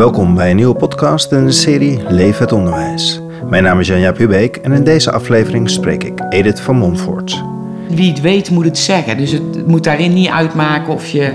Welkom 0.00 0.34
bij 0.34 0.50
een 0.50 0.56
nieuwe 0.56 0.74
podcast 0.74 1.32
in 1.32 1.44
de 1.44 1.52
serie 1.52 2.02
Leef 2.08 2.38
het 2.38 2.52
Onderwijs. 2.52 3.20
Mijn 3.48 3.62
naam 3.62 3.80
is 3.80 3.86
Janja 3.86 4.12
Pubeek 4.12 4.56
en 4.56 4.72
in 4.72 4.84
deze 4.84 5.10
aflevering 5.12 5.70
spreek 5.70 6.04
ik 6.04 6.20
Edith 6.30 6.60
van 6.60 6.76
Montfort. 6.76 7.42
Wie 7.88 8.10
het 8.10 8.20
weet 8.20 8.50
moet 8.50 8.64
het 8.64 8.78
zeggen. 8.78 9.16
Dus 9.16 9.30
het 9.30 9.66
moet 9.66 9.84
daarin 9.84 10.12
niet 10.12 10.28
uitmaken 10.28 10.92
of 10.92 11.06
je 11.06 11.32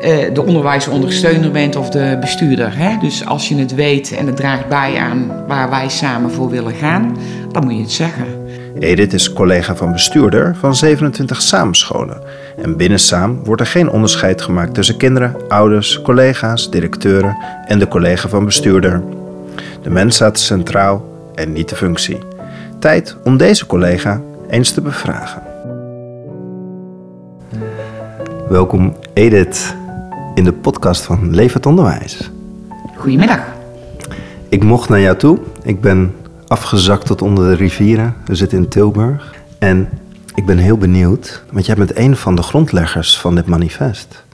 uh, 0.00 0.34
de 0.34 0.42
onderwijsondersteuner 0.42 1.50
bent 1.50 1.76
of 1.76 1.90
de 1.90 2.16
bestuurder. 2.20 2.78
Hè? 2.78 2.96
Dus 3.00 3.26
als 3.26 3.48
je 3.48 3.56
het 3.56 3.74
weet 3.74 4.12
en 4.12 4.26
het 4.26 4.36
draagt 4.36 4.68
bij 4.68 4.96
aan 4.96 5.46
waar 5.46 5.70
wij 5.70 5.88
samen 5.88 6.30
voor 6.30 6.50
willen 6.50 6.74
gaan, 6.74 7.16
dan 7.52 7.64
moet 7.64 7.74
je 7.74 7.80
het 7.80 7.92
zeggen. 7.92 8.37
Edith 8.78 9.12
is 9.12 9.32
collega 9.32 9.76
van 9.76 9.92
bestuurder 9.92 10.56
van 10.58 10.76
27 10.76 11.42
Saamscholen. 11.42 12.22
En 12.56 12.76
binnen 12.76 12.98
Saam 12.98 13.44
wordt 13.44 13.60
er 13.60 13.66
geen 13.66 13.90
onderscheid 13.90 14.42
gemaakt 14.42 14.74
tussen 14.74 14.96
kinderen, 14.96 15.36
ouders, 15.48 16.02
collega's, 16.02 16.70
directeuren 16.70 17.36
en 17.66 17.78
de 17.78 17.88
collega 17.88 18.28
van 18.28 18.44
bestuurder. 18.44 19.02
De 19.82 19.90
mens 19.90 20.14
staat 20.14 20.38
centraal 20.38 21.04
en 21.34 21.52
niet 21.52 21.68
de 21.68 21.76
functie. 21.76 22.18
Tijd 22.78 23.16
om 23.24 23.36
deze 23.36 23.66
collega 23.66 24.22
eens 24.50 24.70
te 24.70 24.80
bevragen. 24.80 25.42
Welkom 28.48 28.96
Edith 29.12 29.76
in 30.34 30.44
de 30.44 30.52
podcast 30.52 31.02
van 31.02 31.34
Leef 31.34 31.52
het 31.52 31.66
Onderwijs. 31.66 32.30
Goedemiddag. 32.96 33.40
Ik 34.48 34.64
mocht 34.64 34.88
naar 34.88 35.00
jou 35.00 35.16
toe. 35.16 35.38
Ik 35.62 35.80
ben 35.80 36.14
afgezakt 36.48 37.06
tot 37.06 37.22
onder 37.22 37.48
de 37.48 37.54
rivieren. 37.54 38.14
We 38.24 38.34
zitten 38.34 38.58
in 38.58 38.68
Tilburg. 38.68 39.34
En 39.58 39.88
ik 40.34 40.46
ben 40.46 40.58
heel 40.58 40.78
benieuwd, 40.78 41.42
want 41.50 41.66
jij 41.66 41.74
bent 41.74 41.96
een 41.96 42.16
van 42.16 42.34
de 42.34 42.42
grondleggers 42.42 43.18
van 43.18 43.34
dit 43.34 43.46
manifest. 43.46 44.24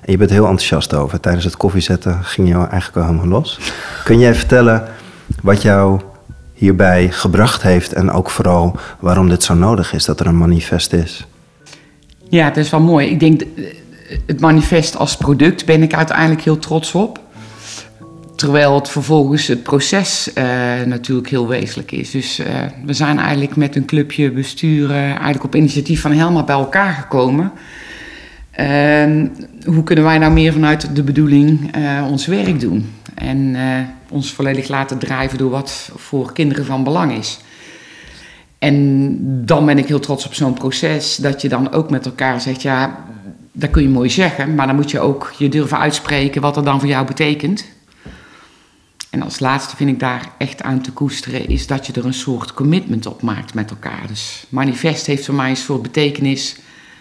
En 0.00 0.12
je 0.12 0.18
bent 0.18 0.30
heel 0.30 0.46
enthousiast 0.46 0.94
over. 0.94 1.20
Tijdens 1.20 1.44
het 1.44 1.56
koffiezetten 1.56 2.24
ging 2.24 2.48
je 2.48 2.54
eigenlijk 2.54 2.96
al 2.96 3.02
helemaal 3.02 3.26
los. 3.26 3.60
Kun 4.04 4.18
jij 4.18 4.34
vertellen 4.34 4.88
wat 5.42 5.62
jou 5.62 6.00
hierbij 6.54 7.10
gebracht 7.10 7.62
heeft 7.62 7.92
en 7.92 8.10
ook 8.10 8.30
vooral 8.30 8.76
waarom 9.00 9.28
dit 9.28 9.42
zo 9.42 9.54
nodig 9.54 9.92
is 9.92 10.04
dat 10.04 10.20
er 10.20 10.26
een 10.26 10.38
manifest 10.38 10.92
is? 10.92 11.26
Ja, 12.28 12.44
het 12.44 12.56
is 12.56 12.70
wel 12.70 12.80
mooi. 12.80 13.08
Ik 13.08 13.20
denk, 13.20 13.42
het 14.26 14.40
manifest 14.40 14.96
als 14.96 15.16
product 15.16 15.64
ben 15.64 15.82
ik 15.82 15.94
uiteindelijk 15.94 16.42
heel 16.42 16.58
trots 16.58 16.94
op. 16.94 17.20
Terwijl 18.42 18.74
het 18.74 18.88
vervolgens 18.88 19.46
het 19.46 19.62
proces 19.62 20.30
uh, 20.34 20.44
natuurlijk 20.86 21.28
heel 21.28 21.48
wezenlijk 21.48 21.92
is. 21.92 22.10
Dus 22.10 22.40
uh, 22.40 22.46
we 22.84 22.92
zijn 22.92 23.18
eigenlijk 23.18 23.56
met 23.56 23.76
een 23.76 23.84
clubje 23.84 24.30
besturen, 24.30 25.04
eigenlijk 25.04 25.44
op 25.44 25.54
initiatief 25.54 26.00
van 26.00 26.12
Helma 26.12 26.44
bij 26.44 26.54
elkaar 26.56 26.94
gekomen. 26.94 27.52
Uh, 28.60 29.26
hoe 29.64 29.82
kunnen 29.84 30.04
wij 30.04 30.18
nou 30.18 30.32
meer 30.32 30.52
vanuit 30.52 30.96
de 30.96 31.02
bedoeling 31.02 31.76
uh, 31.76 32.06
ons 32.10 32.26
werk 32.26 32.60
doen? 32.60 32.92
En 33.14 33.56
ons 34.08 34.32
volledig 34.32 34.68
laten 34.68 34.98
drijven 34.98 35.38
door 35.38 35.50
wat 35.50 35.90
voor 35.96 36.32
kinderen 36.32 36.64
van 36.64 36.84
belang 36.84 37.12
is. 37.12 37.38
En 38.58 39.16
dan 39.44 39.66
ben 39.66 39.78
ik 39.78 39.86
heel 39.86 40.00
trots 40.00 40.26
op 40.26 40.34
zo'n 40.34 40.54
proces, 40.54 41.16
dat 41.16 41.42
je 41.42 41.48
dan 41.48 41.72
ook 41.72 41.90
met 41.90 42.06
elkaar 42.06 42.40
zegt, 42.40 42.62
ja, 42.62 43.04
dat 43.52 43.70
kun 43.70 43.82
je 43.82 43.88
mooi 43.88 44.10
zeggen, 44.10 44.54
maar 44.54 44.66
dan 44.66 44.76
moet 44.76 44.90
je 44.90 45.00
ook 45.00 45.32
je 45.38 45.48
durven 45.48 45.78
uitspreken 45.78 46.42
wat 46.42 46.54
dat 46.54 46.64
dan 46.64 46.80
voor 46.80 46.88
jou 46.88 47.06
betekent. 47.06 47.64
En 49.12 49.22
als 49.22 49.40
laatste 49.40 49.76
vind 49.76 49.90
ik 49.90 50.00
daar 50.00 50.28
echt 50.38 50.62
aan 50.62 50.80
te 50.80 50.92
koesteren, 50.92 51.48
is 51.48 51.66
dat 51.66 51.86
je 51.86 51.92
er 51.92 52.04
een 52.04 52.14
soort 52.14 52.54
commitment 52.54 53.06
op 53.06 53.22
maakt 53.22 53.54
met 53.54 53.70
elkaar. 53.70 54.06
Dus 54.06 54.46
manifest 54.48 55.06
heeft 55.06 55.24
voor 55.24 55.34
mij 55.34 55.50
een 55.50 55.56
soort 55.56 55.82
betekenis 55.82 56.56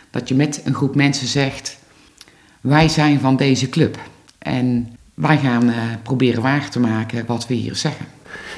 dat 0.09 0.27
je 0.27 0.35
met 0.35 0.61
een 0.63 0.73
groep 0.73 0.95
mensen 0.95 1.27
zegt: 1.27 1.77
wij 2.61 2.89
zijn 2.89 3.19
van 3.19 3.35
deze 3.35 3.69
club. 3.69 3.99
En 4.37 4.95
wij 5.13 5.37
gaan 5.37 5.69
uh, 5.69 5.75
proberen 6.03 6.41
waar 6.41 6.69
te 6.69 6.79
maken 6.79 7.25
wat 7.25 7.47
we 7.47 7.53
hier 7.53 7.75
zeggen. 7.75 8.05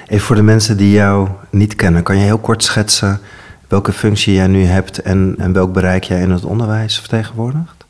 Even 0.08 0.26
voor 0.26 0.36
de 0.36 0.42
mensen 0.42 0.78
die 0.78 0.92
jou 0.92 1.30
niet 1.50 1.76
kennen, 1.76 2.04
kan 2.04 2.18
je 2.18 2.24
heel 2.24 2.40
kort 2.40 2.64
schetsen 2.64 3.22
welke 3.68 3.94
functie 3.94 4.34
jij 4.34 4.48
nu 4.48 4.64
hebt 4.64 5.02
en, 5.02 5.36
en 5.38 5.54
welk 5.54 5.74
bereik 5.74 6.04
jij 6.04 6.22
in 6.22 6.32
het 6.32 6.46
onderwijs 6.46 7.00
vertegenwoordigt? 7.00 7.83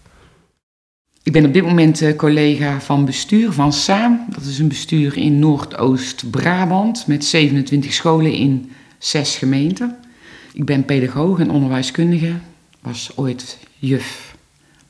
Ik 1.23 1.31
ben 1.31 1.45
op 1.45 1.53
dit 1.53 1.63
moment 1.63 2.01
uh, 2.01 2.15
collega 2.15 2.81
van 2.81 3.05
bestuur 3.05 3.51
van 3.51 3.73
SAAM. 3.73 4.25
Dat 4.29 4.43
is 4.43 4.59
een 4.59 4.67
bestuur 4.67 5.17
in 5.17 5.39
Noordoost-Brabant 5.39 7.07
met 7.07 7.25
27 7.25 7.93
scholen 7.93 8.31
in 8.33 8.71
zes 8.97 9.35
gemeenten. 9.35 9.95
Ik 10.53 10.65
ben 10.65 10.85
pedagoog 10.85 11.39
en 11.39 11.49
onderwijskundige. 11.49 12.33
Was 12.81 13.11
ooit 13.15 13.57
juf 13.79 14.35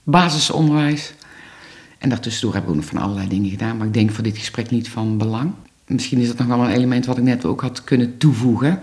basisonderwijs. 0.03 1.13
En 1.97 2.09
daartussendoor 2.09 2.53
heb 2.53 2.63
ik 2.63 2.69
ook 2.69 2.75
nog 2.75 2.85
van 2.85 2.97
allerlei 2.97 3.27
dingen 3.27 3.49
gedaan. 3.49 3.77
Maar 3.77 3.87
ik 3.87 3.93
denk 3.93 4.11
voor 4.11 4.23
dit 4.23 4.37
gesprek 4.37 4.69
niet 4.69 4.89
van 4.89 5.17
belang. 5.17 5.51
Misschien 5.87 6.19
is 6.19 6.27
dat 6.27 6.37
nog 6.37 6.47
wel 6.47 6.59
een 6.59 6.75
element 6.75 7.05
wat 7.05 7.17
ik 7.17 7.23
net 7.23 7.45
ook 7.45 7.61
had 7.61 7.83
kunnen 7.83 8.17
toevoegen 8.17 8.79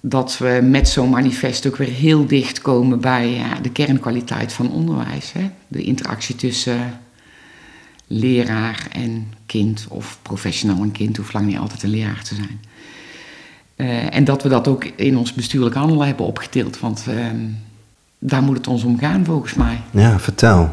dat 0.00 0.38
we 0.38 0.60
met 0.62 0.88
zo'n 0.88 1.10
manifest 1.10 1.66
ook 1.66 1.76
weer 1.76 1.88
heel 1.88 2.26
dicht 2.26 2.60
komen 2.60 3.00
bij 3.00 3.30
ja, 3.30 3.60
de 3.60 3.70
kernkwaliteit 3.70 4.52
van 4.52 4.70
onderwijs. 4.70 5.32
Hè? 5.32 5.50
De 5.68 5.82
interactie 5.82 6.34
tussen 6.34 7.00
leraar 8.06 8.86
en 8.92 9.32
kind, 9.46 9.86
of 9.88 10.18
professional 10.22 10.82
en 10.82 10.92
kind, 10.92 11.16
hoeft 11.16 11.32
lang 11.32 11.46
niet 11.46 11.58
altijd 11.58 11.82
een 11.82 11.90
leraar 11.90 12.22
te 12.22 12.34
zijn. 12.34 12.60
Uh, 13.76 14.14
en 14.14 14.24
dat 14.24 14.42
we 14.42 14.48
dat 14.48 14.68
ook 14.68 14.84
in 14.84 15.16
ons 15.16 15.32
bestuurlijk 15.32 15.74
handelen 15.74 16.06
hebben 16.06 16.26
opgetild, 16.26 16.80
want 16.80 17.04
uh, 17.08 17.14
daar 18.18 18.42
moet 18.42 18.56
het 18.56 18.66
ons 18.66 18.84
om 18.84 18.98
gaan 18.98 19.24
volgens 19.24 19.54
mij. 19.54 19.80
Ja, 19.90 20.18
vertel. 20.18 20.70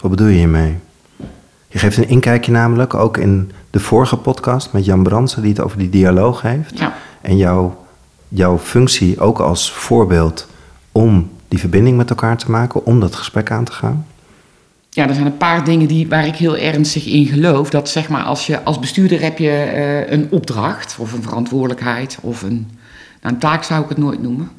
Wat 0.00 0.10
bedoel 0.10 0.28
je 0.28 0.36
hiermee? 0.36 0.74
Je 1.68 1.78
geeft 1.78 1.96
een 1.96 2.08
inkijkje 2.08 2.52
namelijk, 2.52 2.94
ook 2.94 3.16
in 3.16 3.52
de 3.70 3.80
vorige 3.80 4.16
podcast 4.16 4.72
met 4.72 4.84
Jan 4.84 5.02
Bransen, 5.02 5.42
die 5.42 5.50
het 5.50 5.60
over 5.60 5.78
die 5.78 5.88
dialoog 5.88 6.42
heeft. 6.42 6.78
Ja. 6.78 6.96
En 7.20 7.36
jouw 7.36 7.86
jouw 8.28 8.58
functie 8.58 9.20
ook 9.20 9.40
als 9.40 9.72
voorbeeld 9.72 10.46
om 10.92 11.30
die 11.48 11.58
verbinding 11.58 11.96
met 11.96 12.10
elkaar 12.10 12.36
te 12.36 12.50
maken, 12.50 12.84
om 12.84 13.00
dat 13.00 13.14
gesprek 13.14 13.50
aan 13.50 13.64
te 13.64 13.72
gaan? 13.72 14.06
Ja, 14.96 15.08
er 15.08 15.14
zijn 15.14 15.26
een 15.26 15.36
paar 15.36 15.64
dingen 15.64 15.88
die, 15.88 16.08
waar 16.08 16.26
ik 16.26 16.36
heel 16.36 16.56
ernstig 16.56 17.06
in 17.06 17.26
geloof. 17.26 17.70
Dat 17.70 17.88
zeg 17.88 18.08
maar, 18.08 18.22
als, 18.22 18.46
je, 18.46 18.62
als 18.62 18.78
bestuurder 18.78 19.20
heb 19.20 19.38
je 19.38 19.72
uh, 19.74 20.10
een 20.10 20.26
opdracht 20.30 20.96
of 20.98 21.12
een 21.12 21.22
verantwoordelijkheid 21.22 22.18
of 22.20 22.42
een, 22.42 22.70
nou, 23.22 23.34
een 23.34 23.40
taak 23.40 23.62
zou 23.62 23.82
ik 23.82 23.88
het 23.88 23.98
nooit 23.98 24.22
noemen. 24.22 24.50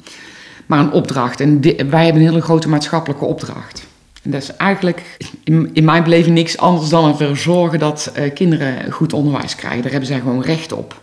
Maar 0.66 0.78
een 0.78 0.92
opdracht. 0.92 1.40
En 1.40 1.60
wij 1.90 2.04
hebben 2.04 2.22
een 2.22 2.28
hele 2.28 2.40
grote 2.40 2.68
maatschappelijke 2.68 3.24
opdracht. 3.24 3.86
En 4.22 4.30
dat 4.30 4.42
is 4.42 4.56
eigenlijk 4.56 5.18
in, 5.44 5.70
in 5.72 5.84
mijn 5.84 6.02
beleving 6.02 6.34
niks 6.34 6.58
anders 6.58 6.88
dan 6.88 7.08
ervoor 7.08 7.36
zorgen 7.36 7.78
dat 7.78 8.12
uh, 8.16 8.34
kinderen 8.34 8.92
goed 8.92 9.12
onderwijs 9.12 9.54
krijgen. 9.54 9.82
Daar 9.82 9.90
hebben 9.90 10.08
zij 10.08 10.18
gewoon 10.18 10.42
recht 10.42 10.72
op. 10.72 11.00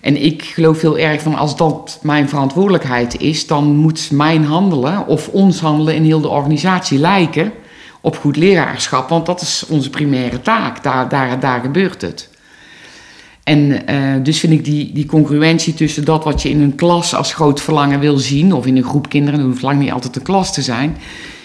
En 0.00 0.22
ik 0.22 0.42
geloof 0.42 0.80
heel 0.80 0.98
erg 0.98 1.22
van 1.22 1.34
als 1.34 1.56
dat 1.56 1.98
mijn 2.02 2.28
verantwoordelijkheid 2.28 3.20
is, 3.20 3.46
dan 3.46 3.76
moet 3.76 4.10
mijn 4.10 4.44
handelen 4.44 5.06
of 5.06 5.28
ons 5.28 5.60
handelen 5.60 5.94
in 5.94 6.04
heel 6.04 6.20
de 6.20 6.28
organisatie 6.28 6.98
lijken 6.98 7.52
op 8.06 8.16
goed 8.16 8.36
leraarschap, 8.36 9.08
want 9.08 9.26
dat 9.26 9.40
is 9.40 9.64
onze 9.68 9.90
primaire 9.90 10.42
taak. 10.42 10.82
Daar, 10.82 11.08
daar, 11.08 11.40
daar 11.40 11.60
gebeurt 11.60 12.02
het. 12.02 12.28
En 13.44 13.58
uh, 13.90 14.14
dus 14.22 14.40
vind 14.40 14.52
ik 14.52 14.64
die, 14.64 14.92
die 14.92 15.06
congruentie 15.06 15.74
tussen 15.74 16.04
dat 16.04 16.24
wat 16.24 16.42
je 16.42 16.48
in 16.48 16.60
een 16.60 16.74
klas 16.74 17.14
als 17.14 17.34
groot 17.34 17.60
verlangen 17.60 18.00
wil 18.00 18.18
zien, 18.18 18.52
of 18.52 18.66
in 18.66 18.76
een 18.76 18.84
groep 18.84 19.08
kinderen, 19.08 19.38
dat 19.40 19.48
hoeft 19.48 19.62
lang 19.62 19.78
niet 19.78 19.92
altijd 19.92 20.16
een 20.16 20.22
klas 20.22 20.54
te 20.54 20.62
zijn, 20.62 20.96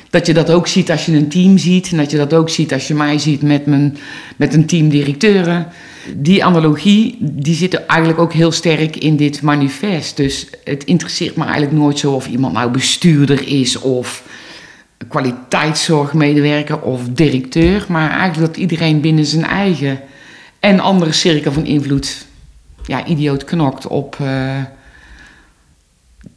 dat 0.09 0.25
je 0.25 0.33
dat 0.33 0.51
ook 0.51 0.67
ziet 0.67 0.91
als 0.91 1.05
je 1.05 1.15
een 1.15 1.29
team 1.29 1.57
ziet. 1.57 1.91
En 1.91 1.97
dat 1.97 2.11
je 2.11 2.17
dat 2.17 2.33
ook 2.33 2.49
ziet 2.49 2.73
als 2.73 2.87
je 2.87 2.93
mij 2.93 3.19
ziet 3.19 3.41
met, 3.41 3.65
mijn, 3.65 3.97
met 4.35 4.53
een 4.53 4.65
team 4.65 4.89
directeuren. 4.89 5.67
Die 6.15 6.45
analogie 6.45 7.17
die 7.19 7.55
zit 7.55 7.85
eigenlijk 7.85 8.19
ook 8.19 8.33
heel 8.33 8.51
sterk 8.51 8.95
in 8.95 9.15
dit 9.15 9.41
manifest. 9.41 10.17
Dus 10.17 10.47
het 10.63 10.83
interesseert 10.83 11.35
me 11.35 11.43
eigenlijk 11.43 11.73
nooit 11.73 11.99
zo 11.99 12.11
of 12.11 12.27
iemand 12.27 12.53
nou 12.53 12.71
bestuurder 12.71 13.47
is 13.47 13.79
of 13.79 14.23
kwaliteitszorgmedewerker 15.07 16.81
of 16.81 17.01
directeur. 17.09 17.85
Maar 17.87 18.09
eigenlijk 18.09 18.53
dat 18.53 18.61
iedereen 18.61 19.01
binnen 19.01 19.25
zijn 19.25 19.45
eigen 19.45 19.99
en 20.59 20.79
andere 20.79 21.11
cirkel 21.11 21.51
van 21.51 21.65
invloed 21.65 22.25
ja, 22.85 23.05
idioot 23.05 23.43
knokt 23.43 23.87
op... 23.87 24.17
Uh, 24.21 24.57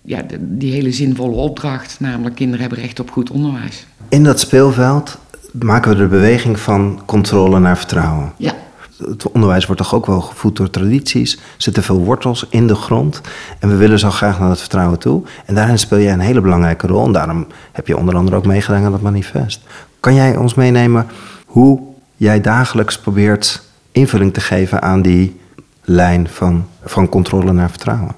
ja, 0.03 0.23
die 0.39 0.73
hele 0.73 0.93
zinvolle 0.93 1.35
opdracht, 1.35 1.97
namelijk 2.01 2.35
kinderen 2.35 2.61
hebben 2.61 2.79
recht 2.79 3.01
op 3.01 3.11
goed 3.11 3.31
onderwijs. 3.31 3.87
In 4.09 4.25
dat 4.25 4.41
speelveld 4.41 5.19
maken 5.53 5.91
we 5.91 5.97
de 5.97 6.07
beweging 6.07 6.59
van 6.59 7.03
controle 7.07 7.59
naar 7.59 7.77
vertrouwen. 7.77 8.33
Ja. 8.37 8.55
Het 8.99 9.31
onderwijs 9.31 9.67
wordt 9.67 9.81
toch 9.81 9.95
ook 9.95 10.07
wel 10.07 10.21
gevoed 10.21 10.57
door 10.57 10.71
tradities, 10.71 11.35
er 11.35 11.41
zitten 11.57 11.83
veel 11.83 11.99
wortels 11.99 12.47
in 12.51 12.67
de 12.67 12.75
grond 12.75 13.21
en 13.59 13.69
we 13.69 13.77
willen 13.77 13.99
zo 13.99 14.11
graag 14.11 14.39
naar 14.39 14.49
dat 14.49 14.61
vertrouwen 14.61 14.99
toe. 14.99 15.23
En 15.47 15.55
daarin 15.55 15.79
speel 15.79 15.99
jij 15.99 16.13
een 16.13 16.21
hele 16.21 16.41
belangrijke 16.41 16.87
rol 16.87 17.07
en 17.07 17.13
daarom 17.13 17.47
heb 17.73 17.87
je 17.87 17.97
onder 17.97 18.17
andere 18.17 18.37
ook 18.37 18.47
meegedaan 18.47 18.85
aan 18.85 18.93
dat 18.93 19.01
manifest. 19.01 19.61
Kan 20.01 20.15
jij 20.15 20.37
ons 20.37 20.55
meenemen 20.55 21.07
hoe 21.47 21.83
jij 22.17 22.41
dagelijks 22.41 22.99
probeert 22.99 23.63
invulling 23.93 24.33
te 24.33 24.41
geven 24.41 24.83
aan 24.83 25.03
die 25.03 25.41
lijn 25.83 26.29
van, 26.29 26.67
van 26.85 27.09
controle 27.09 27.53
naar 27.53 27.71
vertrouwen? 27.71 28.15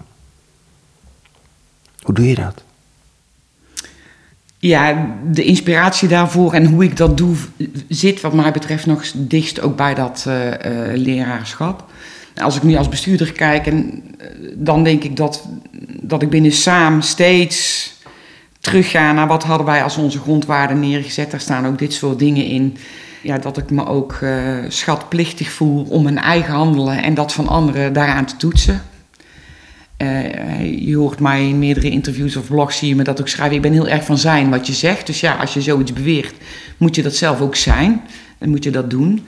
Hoe 2.02 2.14
doe 2.14 2.28
je 2.28 2.34
dat? 2.34 2.65
Ja, 4.66 5.08
de 5.30 5.44
inspiratie 5.44 6.08
daarvoor 6.08 6.52
en 6.52 6.66
hoe 6.66 6.84
ik 6.84 6.96
dat 6.96 7.16
doe 7.16 7.36
zit 7.88 8.20
wat 8.20 8.32
mij 8.32 8.52
betreft 8.52 8.86
nog 8.86 9.04
dichtst 9.14 9.60
ook 9.60 9.76
bij 9.76 9.94
dat 9.94 10.24
uh, 10.28 10.34
leraarschap. 10.94 11.84
Als 12.34 12.56
ik 12.56 12.62
nu 12.62 12.76
als 12.76 12.88
bestuurder 12.88 13.32
kijk, 13.32 13.66
en, 13.66 14.02
dan 14.54 14.84
denk 14.84 15.04
ik 15.04 15.16
dat, 15.16 15.48
dat 16.00 16.22
ik 16.22 16.30
binnen 16.30 16.52
Saam 16.52 17.00
steeds 17.00 17.90
terugga 18.60 19.12
naar 19.12 19.26
wat 19.26 19.44
hadden 19.44 19.66
wij 19.66 19.82
als 19.82 19.96
onze 19.96 20.18
grondwaarden 20.18 20.80
neergezet. 20.80 21.30
Daar 21.30 21.40
staan 21.40 21.66
ook 21.66 21.78
dit 21.78 21.92
soort 21.92 22.18
dingen 22.18 22.44
in. 22.44 22.76
Ja, 23.22 23.38
dat 23.38 23.56
ik 23.56 23.70
me 23.70 23.86
ook 23.86 24.18
schatplichtig 24.68 25.50
voel 25.50 25.86
om 25.88 26.02
mijn 26.02 26.18
eigen 26.18 26.54
handelen 26.54 27.02
en 27.02 27.14
dat 27.14 27.32
van 27.32 27.48
anderen 27.48 27.92
daaraan 27.92 28.26
te 28.26 28.36
toetsen. 28.36 28.82
Uh, 30.02 30.86
je 30.86 30.96
hoort 30.96 31.20
mij 31.20 31.48
in 31.48 31.58
meerdere 31.58 31.90
interviews 31.90 32.36
of 32.36 32.46
blogs 32.46 32.78
zie 32.78 32.88
je 32.88 32.96
me 32.96 33.02
dat 33.02 33.20
ook 33.20 33.28
schrijven. 33.28 33.56
Ik 33.56 33.62
ben 33.62 33.72
heel 33.72 33.88
erg 33.88 34.04
van 34.04 34.18
zijn 34.18 34.50
wat 34.50 34.66
je 34.66 34.72
zegt. 34.72 35.06
Dus 35.06 35.20
ja, 35.20 35.34
als 35.34 35.54
je 35.54 35.60
zoiets 35.60 35.92
beweert, 35.92 36.34
moet 36.76 36.94
je 36.94 37.02
dat 37.02 37.14
zelf 37.14 37.40
ook 37.40 37.56
zijn. 37.56 38.00
Dan 38.38 38.48
moet 38.48 38.64
je 38.64 38.70
dat 38.70 38.90
doen. 38.90 39.26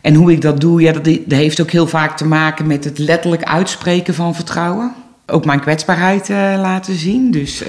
En 0.00 0.14
hoe 0.14 0.32
ik 0.32 0.40
dat 0.40 0.60
doe, 0.60 0.80
ja, 0.80 0.92
dat, 0.92 1.06
heeft 1.28 1.60
ook 1.60 1.70
heel 1.70 1.86
vaak 1.86 2.16
te 2.16 2.24
maken 2.24 2.66
met 2.66 2.84
het 2.84 2.98
letterlijk 2.98 3.42
uitspreken 3.42 4.14
van 4.14 4.34
vertrouwen. 4.34 4.94
Ook 5.26 5.44
mijn 5.44 5.60
kwetsbaarheid 5.60 6.28
uh, 6.28 6.36
laten 6.36 6.94
zien. 6.94 7.30
Dus 7.30 7.62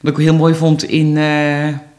wat 0.00 0.12
ik 0.12 0.18
heel 0.18 0.34
mooi 0.34 0.54
vond 0.54 0.84
in 0.84 1.18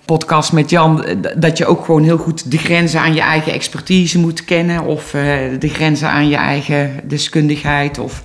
podcast 0.05 0.51
met 0.53 0.69
Jan, 0.69 1.05
dat 1.37 1.57
je 1.57 1.65
ook 1.65 1.85
gewoon 1.85 2.03
heel 2.03 2.17
goed 2.17 2.51
de 2.51 2.57
grenzen 2.57 2.99
aan 2.99 3.13
je 3.13 3.21
eigen 3.21 3.53
expertise 3.53 4.19
moet 4.19 4.45
kennen. 4.45 4.85
Of 4.85 5.11
de 5.59 5.69
grenzen 5.69 6.09
aan 6.09 6.29
je 6.29 6.35
eigen 6.35 6.91
deskundigheid. 7.03 7.99
Of 7.99 8.23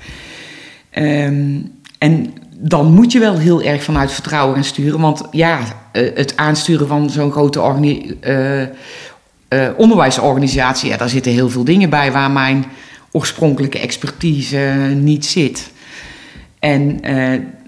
Um, 0.98 1.72
en 1.98 2.34
dan 2.56 2.92
moet 2.92 3.12
je 3.12 3.18
wel 3.18 3.38
heel 3.38 3.62
erg 3.62 3.82
vanuit 3.82 4.12
vertrouwen 4.12 4.54
gaan 4.54 4.64
sturen. 4.64 5.00
Want 5.00 5.22
ja, 5.30 5.60
het 5.92 6.36
aansturen 6.36 6.88
van 6.88 7.10
zo'n 7.10 7.32
grote 7.32 7.60
uh, 8.20 8.60
uh, 8.60 8.66
onderwijsorganisatie, 9.76 10.90
ja, 10.90 10.96
daar 10.96 11.08
zitten 11.08 11.32
heel 11.32 11.50
veel 11.50 11.64
dingen 11.64 11.90
bij 11.90 12.12
waar 12.12 12.30
mijn 12.30 12.64
oorspronkelijke 13.10 13.78
expertise 13.78 14.58
niet 14.96 15.26
zit. 15.26 15.70
En 16.58 17.00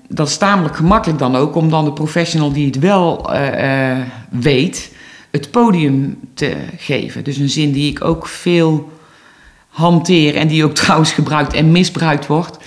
dat 0.09 0.29
is 0.29 0.37
tamelijk 0.37 0.77
gemakkelijk 0.77 1.19
dan 1.19 1.37
ook 1.37 1.55
om 1.55 1.71
dan 1.71 1.85
de 1.85 1.93
professional 1.93 2.53
die 2.53 2.67
het 2.67 2.79
wel 2.79 3.31
weet, 4.31 4.93
het 5.31 5.51
podium 5.51 6.19
te 6.35 6.57
geven. 6.77 7.25
Dus 7.25 7.37
een 7.37 7.49
zin 7.49 7.73
die 7.73 7.91
ik 7.91 8.05
ook 8.05 8.27
veel 8.27 8.93
hanteer 9.69 10.37
en 10.37 10.49
die 10.49 10.65
ook 10.65 10.75
trouwens 10.85 11.13
gebruikt 11.13 11.53
en 11.53 11.73
misbruikt 11.73 12.27
wordt 12.27 12.59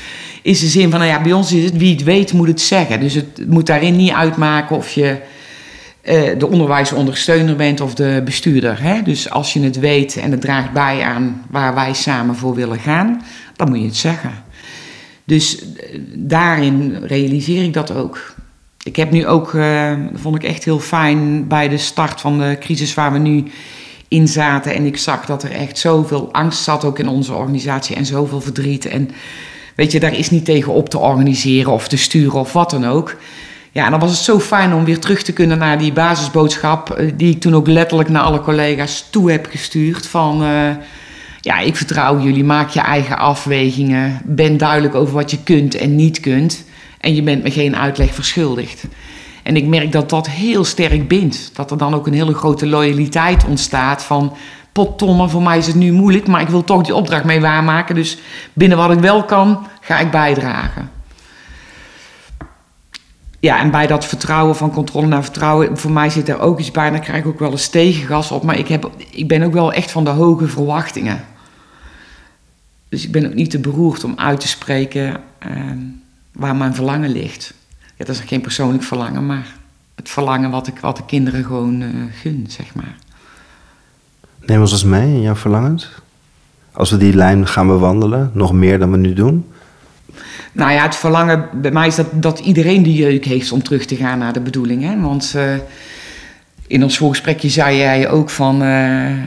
is 0.41 0.59
de 0.59 0.67
zin 0.67 0.89
van, 0.89 0.99
nou 0.99 1.11
ja, 1.11 1.21
bij 1.21 1.33
ons 1.33 1.53
is 1.53 1.63
het 1.63 1.77
wie 1.77 1.91
het 1.91 2.03
weet 2.03 2.33
moet 2.33 2.47
het 2.47 2.61
zeggen. 2.61 2.99
Dus 2.99 3.13
het 3.13 3.47
moet 3.47 3.65
daarin 3.65 3.95
niet 3.95 4.11
uitmaken 4.11 4.75
of 4.75 4.89
je 4.91 5.17
uh, 6.03 6.39
de 6.39 6.47
onderwijsondersteuner 6.47 7.55
bent 7.55 7.81
of 7.81 7.93
de 7.93 8.21
bestuurder. 8.25 8.81
Hè? 8.81 9.01
Dus 9.01 9.29
als 9.29 9.53
je 9.53 9.59
het 9.59 9.79
weet 9.79 10.17
en 10.17 10.31
het 10.31 10.41
draagt 10.41 10.71
bij 10.71 11.01
aan 11.01 11.45
waar 11.49 11.75
wij 11.75 11.93
samen 11.93 12.35
voor 12.35 12.55
willen 12.55 12.79
gaan, 12.79 13.21
dan 13.55 13.69
moet 13.69 13.79
je 13.79 13.85
het 13.85 13.95
zeggen. 13.95 14.31
Dus 15.23 15.61
uh, 15.61 15.67
daarin 16.15 16.97
realiseer 17.03 17.63
ik 17.63 17.73
dat 17.73 17.93
ook. 17.93 18.35
Ik 18.83 18.95
heb 18.95 19.11
nu 19.11 19.27
ook, 19.27 19.53
uh, 19.53 19.93
vond 20.13 20.35
ik 20.35 20.43
echt 20.43 20.63
heel 20.63 20.79
fijn 20.79 21.47
bij 21.47 21.69
de 21.69 21.77
start 21.77 22.21
van 22.21 22.39
de 22.39 22.57
crisis 22.59 22.93
waar 22.93 23.11
we 23.11 23.17
nu 23.17 23.43
in 24.07 24.27
zaten. 24.27 24.75
En 24.75 24.85
ik 24.85 24.97
zag 24.97 25.25
dat 25.25 25.43
er 25.43 25.51
echt 25.51 25.77
zoveel 25.77 26.29
angst 26.31 26.63
zat 26.63 26.85
ook 26.85 26.99
in 26.99 27.07
onze 27.07 27.33
organisatie 27.33 27.95
en 27.95 28.05
zoveel 28.05 28.41
verdriet. 28.41 28.85
En 28.85 29.09
Weet 29.79 29.91
je, 29.91 29.99
daar 29.99 30.17
is 30.17 30.29
niet 30.29 30.45
tegen 30.45 30.73
op 30.73 30.89
te 30.89 30.97
organiseren 30.97 31.71
of 31.71 31.87
te 31.87 31.97
sturen 31.97 32.39
of 32.39 32.53
wat 32.53 32.69
dan 32.69 32.85
ook. 32.85 33.15
Ja, 33.71 33.85
en 33.85 33.91
dan 33.91 33.99
was 33.99 34.09
het 34.09 34.19
zo 34.19 34.39
fijn 34.39 34.73
om 34.73 34.85
weer 34.85 34.99
terug 34.99 35.23
te 35.23 35.33
kunnen 35.33 35.57
naar 35.57 35.77
die 35.77 35.93
basisboodschap, 35.93 36.89
eh, 36.89 37.11
die 37.15 37.33
ik 37.33 37.39
toen 37.39 37.55
ook 37.55 37.67
letterlijk 37.67 38.09
naar 38.09 38.21
alle 38.21 38.41
collega's 38.41 39.07
toe 39.09 39.31
heb 39.31 39.45
gestuurd. 39.49 40.07
Van 40.07 40.43
uh, 40.43 40.69
ja, 41.41 41.59
ik 41.59 41.75
vertrouw 41.75 42.21
jullie, 42.21 42.43
maak 42.43 42.69
je 42.69 42.79
eigen 42.79 43.17
afwegingen, 43.17 44.21
ben 44.25 44.57
duidelijk 44.57 44.95
over 44.95 45.13
wat 45.13 45.31
je 45.31 45.43
kunt 45.43 45.75
en 45.75 45.95
niet 45.95 46.19
kunt. 46.19 46.63
En 46.99 47.15
je 47.15 47.23
bent 47.23 47.43
me 47.43 47.51
geen 47.51 47.75
uitleg 47.75 48.13
verschuldigd. 48.13 48.83
En 49.43 49.55
ik 49.55 49.65
merk 49.65 49.91
dat 49.91 50.09
dat 50.09 50.29
heel 50.29 50.63
sterk 50.63 51.07
bindt. 51.07 51.51
Dat 51.53 51.71
er 51.71 51.77
dan 51.77 51.93
ook 51.93 52.07
een 52.07 52.13
hele 52.13 52.33
grote 52.33 52.67
loyaliteit 52.67 53.45
ontstaat 53.45 54.03
van 54.03 54.33
pottonnen, 54.71 55.29
voor 55.29 55.41
mij 55.41 55.57
is 55.57 55.67
het 55.67 55.75
nu 55.75 55.91
moeilijk, 55.91 56.27
maar 56.27 56.41
ik 56.41 56.49
wil 56.49 56.63
toch 56.63 56.83
die 56.83 56.95
opdracht 56.95 57.23
mee 57.23 57.41
waarmaken. 57.41 57.95
Dus 57.95 58.17
binnen 58.53 58.77
wat 58.77 58.91
ik 58.91 58.99
wel 58.99 59.23
kan, 59.23 59.67
ga 59.81 59.99
ik 59.99 60.11
bijdragen. 60.11 60.89
Ja, 63.39 63.59
en 63.59 63.71
bij 63.71 63.87
dat 63.87 64.05
vertrouwen 64.05 64.55
van 64.55 64.71
controle 64.71 65.07
naar 65.07 65.23
vertrouwen, 65.23 65.77
voor 65.77 65.91
mij 65.91 66.09
zit 66.09 66.29
er 66.29 66.39
ook 66.39 66.59
iets 66.59 66.71
bij. 66.71 66.89
Daar 66.89 66.99
krijg 66.99 67.19
ik 67.19 67.27
ook 67.27 67.39
wel 67.39 67.51
eens 67.51 67.69
tegengas 67.69 68.31
op. 68.31 68.43
Maar 68.43 68.57
ik, 68.57 68.67
heb, 68.67 68.89
ik 69.11 69.27
ben 69.27 69.43
ook 69.43 69.53
wel 69.53 69.73
echt 69.73 69.91
van 69.91 70.03
de 70.03 70.09
hoge 70.09 70.47
verwachtingen. 70.47 71.25
Dus 72.89 73.05
ik 73.05 73.11
ben 73.11 73.25
ook 73.25 73.33
niet 73.33 73.51
te 73.51 73.59
beroerd 73.59 74.03
om 74.03 74.13
uit 74.15 74.39
te 74.39 74.47
spreken 74.47 75.21
uh, 75.47 75.61
waar 76.31 76.55
mijn 76.55 76.75
verlangen 76.75 77.09
ligt. 77.09 77.53
Ja, 77.95 78.05
dat 78.05 78.15
is 78.15 78.21
geen 78.21 78.41
persoonlijk 78.41 78.83
verlangen, 78.83 79.25
maar 79.25 79.55
het 79.95 80.09
verlangen 80.09 80.49
wat 80.49 80.67
ik 80.67 80.79
wat 80.79 80.97
de 80.97 81.05
kinderen 81.05 81.43
gewoon 81.43 81.81
uh, 81.81 81.89
gun, 82.11 82.45
zeg 82.49 82.75
maar. 82.75 82.95
Neem 84.49 84.61
ons 84.61 84.71
eens 84.71 84.83
mee 84.83 85.13
in 85.13 85.21
jouw 85.21 85.35
verlangens. 85.35 85.89
Als 86.71 86.91
we 86.91 86.97
die 86.97 87.15
lijn 87.15 87.47
gaan 87.47 87.67
bewandelen, 87.67 88.31
nog 88.33 88.53
meer 88.53 88.79
dan 88.79 88.91
we 88.91 88.97
nu 88.97 89.13
doen. 89.13 89.45
Nou 90.51 90.71
ja, 90.71 90.83
het 90.83 90.95
verlangen 90.95 91.49
bij 91.53 91.71
mij 91.71 91.87
is 91.87 91.95
dat, 91.95 92.07
dat 92.13 92.39
iedereen 92.39 92.83
de 92.83 92.93
jeuk 92.93 93.25
heeft 93.25 93.51
om 93.51 93.63
terug 93.63 93.85
te 93.85 93.95
gaan 93.95 94.17
naar 94.17 94.33
de 94.33 94.39
bedoeling. 94.39 94.83
Hè? 94.83 94.99
Want 95.01 95.33
uh, 95.35 95.43
in 96.67 96.83
ons 96.83 96.97
voorgesprekje 96.97 97.49
zei 97.49 97.77
jij 97.77 98.09
ook 98.09 98.29
van 98.29 98.63
uh, 98.63 99.09
uh, 99.09 99.17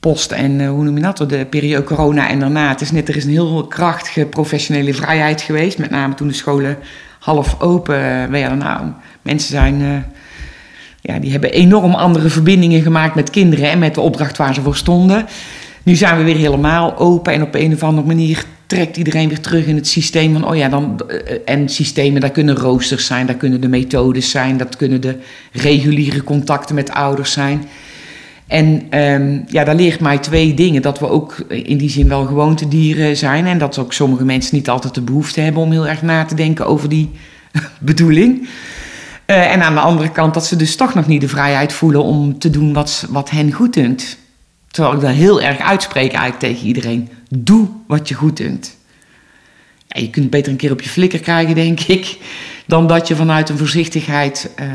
post 0.00 0.32
en 0.32 0.66
hoe 0.66 0.84
noem 0.84 0.96
je 0.96 1.02
dat, 1.02 1.28
de 1.28 1.46
periode 1.50 1.84
corona 1.84 2.28
en 2.28 2.40
daarna. 2.40 2.68
Het 2.68 2.80
is 2.80 2.90
net, 2.90 3.08
er 3.08 3.16
is 3.16 3.24
een 3.24 3.30
heel 3.30 3.66
krachtige 3.66 4.24
professionele 4.24 4.94
vrijheid 4.94 5.40
geweest. 5.40 5.78
Met 5.78 5.90
name 5.90 6.14
toen 6.14 6.28
de 6.28 6.34
scholen 6.34 6.78
half 7.18 7.60
open 7.60 8.30
werden. 8.30 8.58
Nou, 8.58 8.86
mensen 9.22 9.50
zijn 9.50 10.04
ja, 11.06 11.18
die 11.18 11.30
hebben 11.30 11.52
enorm 11.52 11.94
andere 11.94 12.28
verbindingen 12.28 12.82
gemaakt 12.82 13.14
met 13.14 13.30
kinderen 13.30 13.70
en 13.70 13.78
met 13.78 13.94
de 13.94 14.00
opdracht 14.00 14.36
waar 14.36 14.54
ze 14.54 14.62
voor 14.62 14.76
stonden. 14.76 15.26
Nu 15.82 15.94
zijn 15.94 16.18
we 16.18 16.24
weer 16.24 16.36
helemaal 16.36 16.96
open 16.96 17.32
en 17.32 17.42
op 17.42 17.54
een 17.54 17.72
of 17.72 17.82
andere 17.82 18.06
manier 18.06 18.44
trekt 18.66 18.96
iedereen 18.96 19.28
weer 19.28 19.40
terug 19.40 19.66
in 19.66 19.76
het 19.76 19.86
systeem 19.86 20.32
van, 20.32 20.48
oh 20.48 20.56
ja, 20.56 20.68
dan, 20.68 21.00
eh, 21.08 21.36
en 21.44 21.68
systemen, 21.68 22.20
daar 22.20 22.30
kunnen 22.30 22.56
roosters 22.56 23.06
zijn, 23.06 23.26
daar 23.26 23.36
kunnen 23.36 23.60
de 23.60 23.68
methodes 23.68 24.30
zijn, 24.30 24.56
dat 24.56 24.76
kunnen 24.76 25.00
de 25.00 25.16
reguliere 25.52 26.22
contacten 26.22 26.74
met 26.74 26.90
ouders 26.90 27.32
zijn. 27.32 27.64
En 28.46 28.98
um, 29.00 29.44
ja, 29.48 29.64
daar 29.64 29.74
leert 29.74 30.00
mij 30.00 30.18
twee 30.18 30.54
dingen. 30.54 30.82
Dat 30.82 30.98
we 30.98 31.08
ook 31.08 31.36
in 31.48 31.78
die 31.78 31.90
zin 31.90 32.08
wel 32.08 32.24
gewoontedieren 32.24 33.16
zijn. 33.16 33.46
En 33.46 33.58
dat 33.58 33.78
ook 33.78 33.92
sommige 33.92 34.24
mensen 34.24 34.56
niet 34.56 34.68
altijd 34.68 34.94
de 34.94 35.00
behoefte 35.00 35.40
hebben 35.40 35.62
om 35.62 35.70
heel 35.70 35.88
erg 35.88 36.02
na 36.02 36.24
te 36.24 36.34
denken 36.34 36.66
over 36.66 36.88
die 36.88 37.10
bedoeling. 37.80 38.48
Uh, 39.26 39.52
en 39.52 39.62
aan 39.62 39.74
de 39.74 39.80
andere 39.80 40.10
kant 40.10 40.34
dat 40.34 40.46
ze 40.46 40.56
dus 40.56 40.76
toch 40.76 40.94
nog 40.94 41.06
niet 41.06 41.20
de 41.20 41.28
vrijheid 41.28 41.72
voelen 41.72 42.02
om 42.02 42.38
te 42.38 42.50
doen 42.50 42.72
wat, 42.72 43.06
wat 43.08 43.30
hen 43.30 43.52
goed 43.52 43.72
dunkt. 43.74 44.18
Terwijl 44.70 44.94
ik 44.94 45.00
daar 45.00 45.12
heel 45.12 45.42
erg 45.42 45.58
uitspreek 45.58 46.12
eigenlijk 46.12 46.40
tegen 46.40 46.66
iedereen. 46.66 47.08
Doe 47.28 47.68
wat 47.86 48.08
je 48.08 48.14
goed 48.14 48.36
dunkt. 48.36 48.76
Ja, 49.88 50.00
je 50.00 50.10
kunt 50.10 50.30
beter 50.30 50.52
een 50.52 50.58
keer 50.58 50.72
op 50.72 50.80
je 50.80 50.88
flikker 50.88 51.20
krijgen, 51.20 51.54
denk 51.54 51.80
ik, 51.98 52.18
dan 52.66 52.86
dat 52.86 53.08
je 53.08 53.16
vanuit 53.16 53.48
een 53.48 53.58
voorzichtigheid 53.58 54.50
uh, 54.60 54.66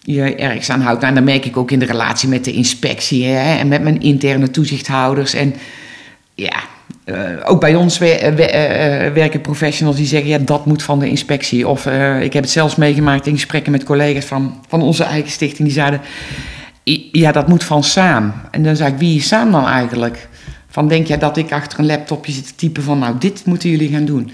je 0.00 0.34
ergens 0.34 0.70
aan 0.70 0.80
houdt. 0.80 1.00
Nou, 1.00 1.14
en 1.14 1.24
dat 1.24 1.32
merk 1.32 1.44
ik 1.44 1.56
ook 1.56 1.70
in 1.70 1.78
de 1.78 1.84
relatie 1.84 2.28
met 2.28 2.44
de 2.44 2.52
inspectie 2.52 3.24
hè, 3.24 3.58
en 3.58 3.68
met 3.68 3.82
mijn 3.82 4.00
interne 4.00 4.50
toezichthouders. 4.50 5.34
En 5.34 5.54
ja, 6.34 6.62
uh, 7.04 7.16
ook 7.44 7.60
bij 7.60 7.74
ons 7.74 7.98
we, 7.98 8.06
uh, 8.06 9.12
werken 9.12 9.40
professionals 9.40 9.96
die 9.96 10.06
zeggen, 10.06 10.28
ja, 10.28 10.38
dat 10.38 10.66
moet 10.66 10.82
van 10.82 10.98
de 10.98 11.08
inspectie. 11.08 11.68
Of 11.68 11.86
ik 12.20 12.32
heb 12.32 12.42
het 12.42 12.50
zelfs 12.50 12.76
meegemaakt 12.76 13.26
in 13.26 13.34
gesprekken 13.34 13.72
met 13.72 13.84
collega's 13.84 14.24
van, 14.24 14.60
van 14.68 14.82
onze 14.82 15.04
eigen 15.04 15.30
stichting, 15.30 15.68
die 15.68 15.76
zeiden, 15.76 16.00
ja, 17.12 17.32
dat 17.32 17.48
moet 17.48 17.64
van 17.64 17.84
Saam. 17.84 18.32
En 18.50 18.62
dan 18.62 18.76
zei 18.76 18.92
ik, 18.92 18.98
wie 18.98 19.16
is 19.16 19.28
Saam 19.28 19.52
dan 19.52 19.66
eigenlijk? 19.66 20.28
Van 20.68 20.88
denk 20.88 21.06
jij 21.06 21.18
dat 21.18 21.36
ik 21.36 21.52
achter 21.52 21.78
een 21.78 21.86
laptopje 21.86 22.32
zit 22.32 22.46
te 22.46 22.54
typen 22.54 22.82
van, 22.82 22.98
nou, 22.98 23.14
dit 23.18 23.42
moeten 23.44 23.70
jullie 23.70 23.88
gaan 23.88 24.04
doen. 24.04 24.30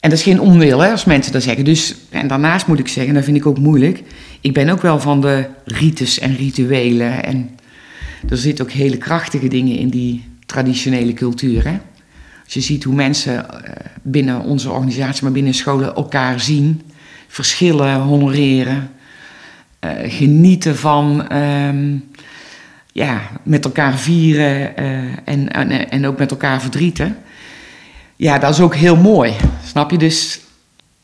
En 0.00 0.10
dat 0.10 0.18
is 0.18 0.24
geen 0.24 0.40
onwil, 0.40 0.78
hè, 0.78 0.90
als 0.90 1.04
mensen 1.04 1.32
dat 1.32 1.42
zeggen. 1.42 1.64
Dus, 1.64 1.94
en 2.10 2.28
daarnaast 2.28 2.66
moet 2.66 2.78
ik 2.78 2.88
zeggen, 2.88 3.14
dat 3.14 3.24
vind 3.24 3.36
ik 3.36 3.46
ook 3.46 3.58
moeilijk, 3.58 4.02
ik 4.40 4.52
ben 4.52 4.68
ook 4.68 4.82
wel 4.82 5.00
van 5.00 5.20
de 5.20 5.46
rites 5.64 6.18
en 6.18 6.36
rituelen. 6.36 7.24
En 7.24 7.50
er 8.28 8.36
zitten 8.36 8.64
ook 8.64 8.70
hele 8.70 8.96
krachtige 8.96 9.48
dingen 9.48 9.78
in 9.78 9.88
die 9.88 10.24
traditionele 10.46 11.12
cultuur. 11.12 11.64
Hè? 11.64 11.78
Als 12.44 12.54
je 12.54 12.60
ziet 12.60 12.84
hoe 12.84 12.94
mensen 12.94 13.64
eh, 13.64 13.70
binnen 14.02 14.40
onze 14.40 14.70
organisatie, 14.70 15.22
maar 15.22 15.32
binnen 15.32 15.54
scholen 15.54 15.94
elkaar 15.94 16.40
zien, 16.40 16.82
verschillen 17.28 18.00
honoreren, 18.00 18.90
uh, 19.80 19.90
genieten 20.04 20.76
van 20.76 21.36
um, 21.36 22.04
ja, 22.92 23.20
met 23.42 23.64
elkaar 23.64 23.98
vieren 23.98 24.72
uh, 24.78 24.98
en, 25.24 25.88
en, 25.90 26.06
ook 26.06 26.18
met 26.18 26.30
elkaar 26.30 26.60
verdrieten. 26.60 27.16
Ja, 28.16 28.38
dat 28.38 28.50
is 28.50 28.60
ook 28.60 28.74
heel 28.74 28.96
mooi. 28.96 29.32
Snap 29.64 29.90
je? 29.90 29.98
Dus 29.98 30.40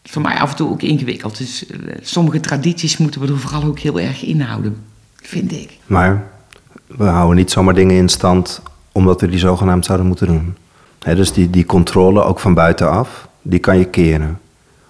voor 0.04 0.22
mij 0.22 0.37
af 0.37 0.50
en 0.50 0.56
toe 0.56 0.70
ook 0.70 0.82
ingewikkeld. 0.82 1.38
Dus 1.38 1.66
eh, 1.66 1.76
sommige 2.02 2.40
tradities 2.40 2.96
moeten 2.96 3.20
we 3.20 3.26
er 3.26 3.38
vooral 3.38 3.64
ook 3.64 3.78
heel 3.78 4.00
erg 4.00 4.22
inhouden, 4.22 4.76
vind 5.14 5.52
ik. 5.52 5.78
Maar 5.87 6.30
we 6.87 7.04
houden 7.04 7.37
niet 7.37 7.50
zomaar 7.50 7.75
dingen 7.75 7.96
in 7.96 8.08
stand 8.08 8.62
omdat 8.92 9.20
we 9.20 9.28
die 9.28 9.38
zogenaamd 9.38 9.84
zouden 9.84 10.06
moeten 10.06 10.26
doen. 10.26 10.56
Dus 10.99 11.32
die, 11.32 11.50
die 11.50 11.66
controle, 11.66 12.22
ook 12.22 12.40
van 12.40 12.54
buitenaf, 12.54 13.28
die 13.42 13.58
kan 13.58 13.78
je 13.78 13.84
keren. 13.84 14.40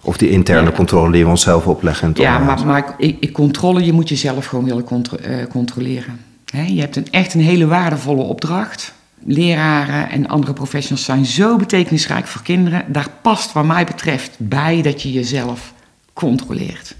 Of 0.00 0.16
die 0.16 0.30
interne 0.30 0.68
Ja. 0.70 0.76
controle 0.76 1.12
die 1.12 1.24
we 1.24 1.30
onszelf 1.30 1.66
opleggen. 1.66 2.10
Ja, 2.14 2.38
maar, 2.38 2.66
maar 2.66 2.94
ik, 2.98 3.16
ik 3.20 3.32
controle, 3.32 3.84
je 3.84 3.92
moet 3.92 4.08
jezelf 4.08 4.46
gewoon 4.46 4.64
willen 4.64 4.84
contro- 4.84 5.16
eh, 5.16 5.46
controleren. 5.48 6.20
Je 6.66 6.80
hebt 6.80 6.96
een, 6.96 7.06
echt 7.10 7.34
een 7.34 7.40
hele 7.40 7.66
waardevolle 7.66 8.22
opdracht. 8.22 8.92
Leraren 9.24 10.10
en 10.10 10.26
andere 10.28 10.52
professionals 10.52 11.04
zijn 11.04 11.24
zo 11.26 11.56
betekenisrijk 11.56 12.26
voor 12.26 12.42
kinderen. 12.42 12.84
Daar 12.88 13.08
past 13.22 13.52
wat 13.52 13.64
mij 13.64 13.84
betreft 13.84 14.30
bij 14.38 14.82
dat 14.82 15.02
je 15.02 15.12
jezelf 15.12 15.72
controleert. 16.12 16.94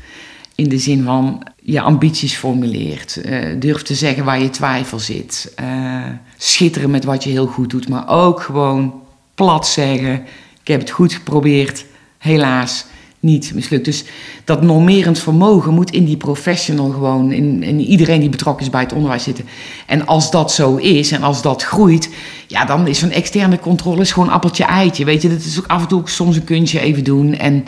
In 0.55 0.69
de 0.69 0.79
zin 0.79 1.05
van 1.05 1.43
je 1.63 1.81
ambities 1.81 2.35
formuleert. 2.37 3.17
eh 3.17 3.39
durf 3.59 3.83
te 3.83 3.95
zeggen 3.95 4.25
waar 4.25 4.43
je 4.43 4.51
twijfel 4.51 4.99
zit. 4.99 5.53
eh, 5.57 6.05
schitteren 6.37 6.91
met 6.91 7.05
wat 7.05 7.25
je 7.25 7.31
heel 7.31 7.47
goed 7.47 7.71
doet. 7.71 7.89
Maar 7.89 8.09
ook 8.09 8.41
gewoon 8.41 9.03
plat 9.35 9.67
zeggen. 9.67 10.15
Ik 10.61 10.69
heb 10.69 10.81
het 10.81 10.91
goed 10.91 11.13
geprobeerd. 11.13 11.85
Helaas 12.19 12.85
niet 13.23 13.53
mislukt. 13.55 13.85
Dus 13.85 14.05
dat 14.45 14.63
normerend 14.63 15.19
vermogen 15.19 15.75
moet 15.75 15.91
in 15.91 16.05
die 16.05 16.17
professional 16.17 16.91
gewoon, 16.91 17.33
in, 17.33 17.63
in 17.63 17.81
iedereen 17.81 18.21
die 18.21 18.29
betrokken 18.29 18.65
is 18.65 18.71
bij 18.71 18.81
het 18.81 18.93
onderwijs 18.93 19.23
zitten. 19.23 19.45
En 19.87 20.07
als 20.07 20.31
dat 20.31 20.53
zo 20.53 20.77
is 20.77 21.13
en 21.13 21.23
als 21.23 21.43
dat 21.43 21.63
groeit, 21.63 22.11
ja, 22.47 22.65
dan 22.65 22.87
is 22.87 22.99
zo'n 22.99 23.11
externe 23.11 23.59
controle 23.59 24.01
is 24.01 24.13
gewoon 24.13 24.29
appeltje 24.29 24.65
eitje. 24.65 25.05
Weet 25.05 25.23
je, 25.23 25.29
dat 25.29 25.39
is 25.39 25.59
ook 25.59 25.67
af 25.67 25.83
en 25.83 25.89
toe 25.89 26.03
soms 26.05 26.37
een 26.37 26.45
kunstje 26.45 26.81
even 26.81 27.05
doen. 27.05 27.35
En 27.35 27.65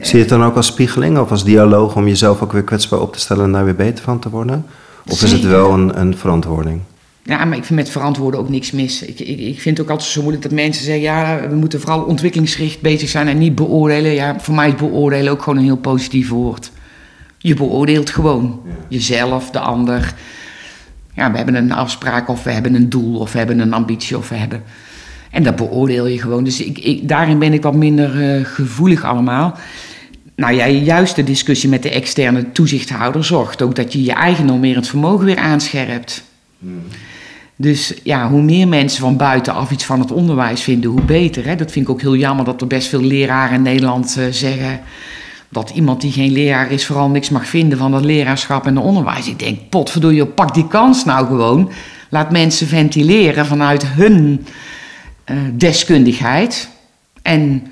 Zie 0.00 0.14
je 0.14 0.18
het 0.18 0.28
dan 0.28 0.44
ook 0.44 0.56
als 0.56 0.66
spiegeling 0.66 1.18
of 1.18 1.30
als 1.30 1.44
dialoog 1.44 1.96
om 1.96 2.06
jezelf 2.06 2.42
ook 2.42 2.52
weer 2.52 2.64
kwetsbaar 2.64 3.00
op 3.00 3.12
te 3.12 3.20
stellen 3.20 3.44
en 3.44 3.52
daar 3.52 3.64
weer 3.64 3.76
beter 3.76 4.04
van 4.04 4.18
te 4.18 4.30
worden? 4.30 4.66
Of 5.06 5.22
is 5.22 5.32
het 5.32 5.44
wel 5.44 5.72
een, 5.72 6.00
een 6.00 6.16
verantwoording? 6.16 6.80
Ja, 7.30 7.44
maar 7.44 7.56
ik 7.56 7.64
vind 7.64 7.78
met 7.78 7.90
verantwoorden 7.90 8.40
ook 8.40 8.48
niks 8.48 8.70
mis. 8.70 9.02
Ik, 9.02 9.20
ik, 9.20 9.38
ik 9.38 9.60
vind 9.60 9.76
het 9.76 9.86
ook 9.86 9.92
altijd 9.92 10.10
zo 10.10 10.20
moeilijk 10.20 10.42
dat 10.42 10.52
mensen 10.52 10.84
zeggen... 10.84 11.02
ja, 11.02 11.48
we 11.48 11.54
moeten 11.54 11.80
vooral 11.80 12.02
ontwikkelingsgericht 12.02 12.80
bezig 12.80 13.08
zijn 13.08 13.28
en 13.28 13.38
niet 13.38 13.54
beoordelen. 13.54 14.12
Ja, 14.12 14.40
voor 14.40 14.54
mij 14.54 14.68
is 14.68 14.74
beoordelen 14.74 15.32
ook 15.32 15.42
gewoon 15.42 15.58
een 15.58 15.64
heel 15.64 15.76
positief 15.76 16.28
woord. 16.28 16.70
Je 17.38 17.54
beoordeelt 17.54 18.10
gewoon 18.10 18.60
jezelf, 18.88 19.50
de 19.50 19.58
ander. 19.58 20.14
Ja, 21.14 21.30
we 21.30 21.36
hebben 21.36 21.54
een 21.54 21.72
afspraak 21.72 22.28
of 22.28 22.42
we 22.42 22.50
hebben 22.50 22.74
een 22.74 22.88
doel 22.88 23.18
of 23.18 23.32
we 23.32 23.38
hebben 23.38 23.58
een 23.58 23.72
ambitie 23.72 24.16
of 24.16 24.28
we 24.28 24.34
hebben... 24.34 24.62
En 25.30 25.42
dat 25.42 25.56
beoordeel 25.56 26.06
je 26.06 26.20
gewoon. 26.20 26.44
Dus 26.44 26.62
ik, 26.62 26.78
ik, 26.78 27.08
daarin 27.08 27.38
ben 27.38 27.52
ik 27.52 27.62
wat 27.62 27.74
minder 27.74 28.22
eh, 28.22 28.44
gevoelig 28.44 29.04
allemaal. 29.04 29.58
Nou 30.36 30.54
ja, 30.54 30.68
juist 30.68 31.16
de 31.16 31.24
discussie 31.24 31.68
met 31.68 31.82
de 31.82 31.90
externe 31.90 32.52
toezichthouder 32.52 33.24
zorgt 33.24 33.62
ook 33.62 33.76
dat 33.76 33.92
je 33.92 34.02
je 34.02 34.12
eigen 34.12 34.46
normerend 34.46 34.88
vermogen 34.88 35.24
weer 35.24 35.38
aanscherpt. 35.38 36.22
Dus 37.60 37.94
ja, 38.02 38.28
hoe 38.28 38.42
meer 38.42 38.68
mensen 38.68 39.00
van 39.00 39.16
buitenaf 39.16 39.70
iets 39.70 39.84
van 39.84 40.00
het 40.00 40.12
onderwijs 40.12 40.62
vinden, 40.62 40.90
hoe 40.90 41.02
beter. 41.02 41.46
Hè? 41.46 41.56
Dat 41.56 41.72
vind 41.72 41.84
ik 41.84 41.90
ook 41.90 42.00
heel 42.00 42.16
jammer 42.16 42.44
dat 42.44 42.60
er 42.60 42.66
best 42.66 42.88
veel 42.88 43.02
leraren 43.02 43.54
in 43.54 43.62
Nederland 43.62 44.16
eh, 44.16 44.24
zeggen 44.30 44.80
dat 45.48 45.70
iemand 45.70 46.00
die 46.00 46.12
geen 46.12 46.32
leraar 46.32 46.70
is 46.70 46.86
vooral 46.86 47.08
niks 47.08 47.28
mag 47.28 47.46
vinden 47.46 47.78
van 47.78 47.90
dat 47.90 48.04
leraarschap 48.04 48.66
en 48.66 48.76
het 48.76 48.84
onderwijs. 48.84 49.28
Ik 49.28 49.38
denk, 49.38 49.58
potverdorie, 49.68 50.26
pak 50.26 50.54
die 50.54 50.68
kans 50.68 51.04
nou 51.04 51.26
gewoon. 51.26 51.70
Laat 52.08 52.30
mensen 52.30 52.66
ventileren 52.66 53.46
vanuit 53.46 53.86
hun 53.86 54.46
eh, 55.24 55.36
deskundigheid. 55.52 56.68
En 57.22 57.66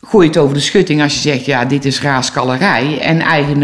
gooi 0.00 0.26
het 0.26 0.36
over 0.36 0.54
de 0.54 0.60
schutting 0.60 1.02
als 1.02 1.14
je 1.14 1.20
zegt, 1.20 1.44
ja, 1.44 1.64
dit 1.64 1.84
is 1.84 2.02
raaskallerij. 2.02 3.00
En 3.00 3.20
eigen, 3.20 3.62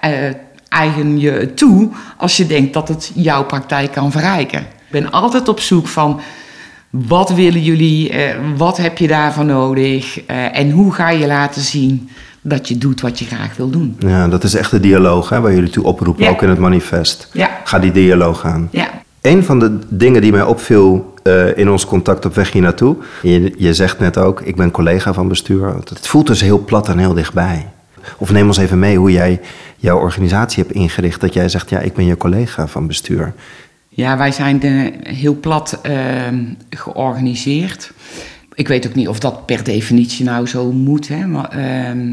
eh, 0.00 0.34
eigen 0.74 1.18
je 1.20 1.52
toe 1.54 1.88
als 2.16 2.36
je 2.36 2.46
denkt 2.46 2.72
dat 2.72 2.88
het 2.88 3.10
jouw 3.14 3.44
praktijk 3.44 3.92
kan 3.92 4.10
verrijken. 4.12 4.60
Ik 4.60 4.90
ben 5.02 5.10
altijd 5.10 5.48
op 5.48 5.60
zoek 5.60 5.86
van, 5.88 6.20
wat 6.90 7.30
willen 7.30 7.62
jullie, 7.62 8.10
eh, 8.10 8.34
wat 8.56 8.76
heb 8.76 8.98
je 8.98 9.06
daarvan 9.08 9.46
nodig? 9.46 10.24
eh, 10.26 10.58
en 10.58 10.70
hoe 10.70 10.92
ga 10.92 11.10
je 11.10 11.26
laten 11.26 11.62
zien 11.62 12.08
dat 12.40 12.68
je 12.68 12.78
doet 12.78 13.00
wat 13.00 13.18
je 13.18 13.24
graag 13.24 13.56
wil 13.56 13.70
doen? 13.70 13.96
Ja, 13.98 14.28
dat 14.28 14.44
is 14.44 14.54
echt 14.54 14.70
de 14.70 14.80
dialoog 14.80 15.28
hè, 15.28 15.40
waar 15.40 15.54
jullie 15.54 15.70
toe 15.70 15.84
oproepen, 15.84 16.24
Ja. 16.24 16.30
ook 16.30 16.42
in 16.42 16.48
het 16.48 16.58
manifest. 16.58 17.28
Ja. 17.32 17.50
Ga 17.64 17.78
die 17.78 17.92
dialoog 17.92 18.44
aan. 18.44 18.68
Ja, 18.70 18.90
Een 19.20 19.44
van 19.44 19.58
de 19.58 19.78
dingen 19.88 20.20
die 20.20 20.32
mij 20.32 20.42
opviel 20.42 21.12
eh, 21.22 21.56
in 21.58 21.70
ons 21.70 21.84
contact 21.86 22.24
op 22.24 22.34
weg 22.34 22.52
hier 22.52 22.62
naartoe. 22.62 22.96
Je, 23.22 23.54
je 23.56 23.74
zegt 23.74 23.98
net 23.98 24.18
ook, 24.18 24.40
ik 24.40 24.56
ben 24.56 24.70
collega 24.70 25.12
van 25.12 25.28
bestuur. 25.28 25.74
Het 25.88 26.06
voelt 26.08 26.26
dus 26.26 26.40
heel 26.40 26.58
plat 26.64 26.88
en 26.88 26.98
heel 26.98 27.14
dichtbij. 27.14 27.66
Of 28.18 28.32
neem 28.32 28.46
ons 28.46 28.56
even 28.58 28.78
mee 28.78 28.96
hoe 28.98 29.12
jij 29.12 29.40
jouw 29.84 29.98
organisatie 29.98 30.62
hebt 30.62 30.74
ingericht. 30.74 31.20
Dat 31.20 31.34
jij 31.34 31.48
zegt, 31.48 31.70
ja, 31.70 31.78
ik 31.78 31.92
ben 31.92 32.04
je 32.04 32.16
collega 32.16 32.66
van 32.66 32.86
bestuur. 32.86 33.34
Ja, 33.88 34.16
wij 34.16 34.32
zijn 34.32 34.60
heel 35.02 35.34
plat 35.40 35.78
ehm, 35.82 36.44
georganiseerd. 36.70 37.92
Ik 38.54 38.68
weet 38.68 38.86
ook 38.86 38.94
niet 38.94 39.08
of 39.08 39.18
dat 39.18 39.46
per 39.46 39.64
definitie 39.64 40.24
nou 40.24 40.46
zo 40.46 40.72
moet. 40.72 41.08
Hè, 41.08 41.26
maar, 41.26 41.48
ehm, 41.48 42.12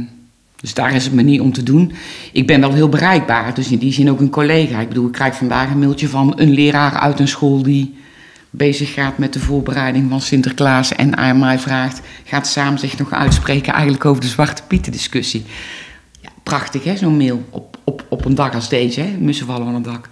dus 0.62 0.74
daar 0.74 0.96
is 0.96 1.04
het 1.04 1.14
me 1.14 1.22
niet 1.22 1.42
om 1.42 1.54
te 1.54 1.64
doen. 1.64 1.92
Ik 2.32 2.48
ben 2.48 2.60
wel 2.60 2.74
heel 2.74 2.90
bereikbaar, 2.90 3.54
dus 3.54 3.72
in 3.72 3.78
die 3.78 3.94
zin 3.94 4.10
ook 4.10 4.20
een 4.20 4.30
collega. 4.30 4.80
Ik 4.80 4.88
bedoel, 4.88 5.08
ik 5.08 5.12
krijg 5.12 5.36
vandaag 5.36 5.72
een 5.72 5.80
mailtje 5.80 6.08
van 6.08 6.34
een 6.36 6.52
leraar 6.52 6.94
uit 6.94 7.20
een 7.20 7.28
school 7.28 7.64
die 7.64 7.96
bezig 8.50 8.94
gaat 8.94 9.18
met 9.18 9.34
de 9.34 9.40
voorbereiding 9.40 10.10
van 10.10 10.22
Sinterklaas 10.22 10.96
en 10.96 11.18
aan 11.18 11.40
mij 11.40 11.60
vraagt, 11.60 12.02
gaat 12.26 12.48
samen 12.48 12.80
zich 12.80 12.98
nog 12.98 13.12
uitspreken 13.12 13.74
eigenlijk 13.74 14.06
over 14.06 14.22
de 14.22 14.28
Zwarte 14.28 14.62
Pieten 14.68 14.92
discussie. 14.92 15.46
Prachtig 16.52 16.84
hè, 16.84 16.98
zo'n 16.98 17.18
mail 17.18 17.44
op, 17.50 17.78
op, 17.84 18.06
op 18.10 18.26
een 18.26 18.36
dag 18.36 18.54
als 18.54 18.70
deze, 18.70 19.02
hè? 19.02 19.18
mussen 19.20 19.46
vallen 19.46 19.66
van 19.66 19.74
het 19.74 19.84
dak. 19.84 20.10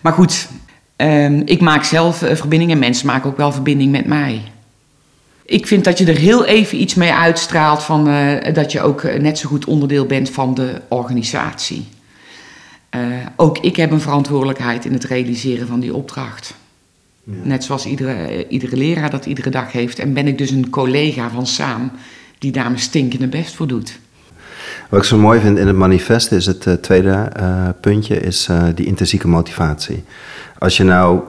Maar 0.00 0.12
goed, 0.12 0.48
ehm, 0.96 1.42
ik 1.44 1.60
maak 1.60 1.84
zelf 1.84 2.22
eh, 2.22 2.36
verbinding 2.36 2.70
en 2.70 2.78
mensen 2.78 3.06
maken 3.06 3.30
ook 3.30 3.36
wel 3.36 3.52
verbinding 3.52 3.90
met 3.90 4.06
mij. 4.06 4.42
Ik 5.44 5.66
vind 5.66 5.84
dat 5.84 5.98
je 5.98 6.06
er 6.06 6.16
heel 6.16 6.44
even 6.44 6.80
iets 6.80 6.94
mee 6.94 7.12
uitstraalt 7.12 7.82
van 7.82 8.08
eh, 8.08 8.54
dat 8.54 8.72
je 8.72 8.80
ook 8.80 9.02
eh, 9.02 9.20
net 9.20 9.38
zo 9.38 9.48
goed 9.48 9.64
onderdeel 9.64 10.06
bent 10.06 10.30
van 10.30 10.54
de 10.54 10.80
organisatie. 10.88 11.86
Ook 13.36 13.58
ik 13.58 13.76
heb 13.76 13.90
een 13.90 14.00
verantwoordelijkheid 14.00 14.84
in 14.84 14.92
het 14.92 15.04
realiseren 15.04 15.66
van 15.66 15.80
die 15.80 15.94
opdracht. 15.94 16.54
Net 17.24 17.64
zoals 17.64 17.86
iedere, 17.86 18.48
iedere 18.48 18.76
leraar 18.76 19.10
dat 19.10 19.26
iedere 19.26 19.50
dag 19.50 19.72
heeft. 19.72 19.98
En 19.98 20.12
ben 20.12 20.26
ik 20.26 20.38
dus 20.38 20.50
een 20.50 20.70
collega 20.70 21.30
van 21.30 21.46
Saam 21.46 21.90
die 22.38 22.52
daar 22.52 22.68
mijn 22.68 22.78
stinkende 22.78 23.28
best 23.28 23.54
voor 23.54 23.66
doet. 23.66 23.98
Wat 24.94 25.02
ik 25.02 25.08
zo 25.08 25.18
mooi 25.18 25.40
vind 25.40 25.58
in 25.58 25.66
het 25.66 25.76
manifest 25.76 26.32
is 26.32 26.46
het 26.46 26.66
eh, 26.66 26.74
tweede 26.74 27.10
eh, 27.10 27.68
puntje, 27.80 28.20
is 28.20 28.48
eh, 28.50 28.62
die 28.74 28.86
intrinsieke 28.86 29.28
motivatie. 29.28 30.04
Als 30.58 30.76
je 30.76 30.84
nou 30.84 31.20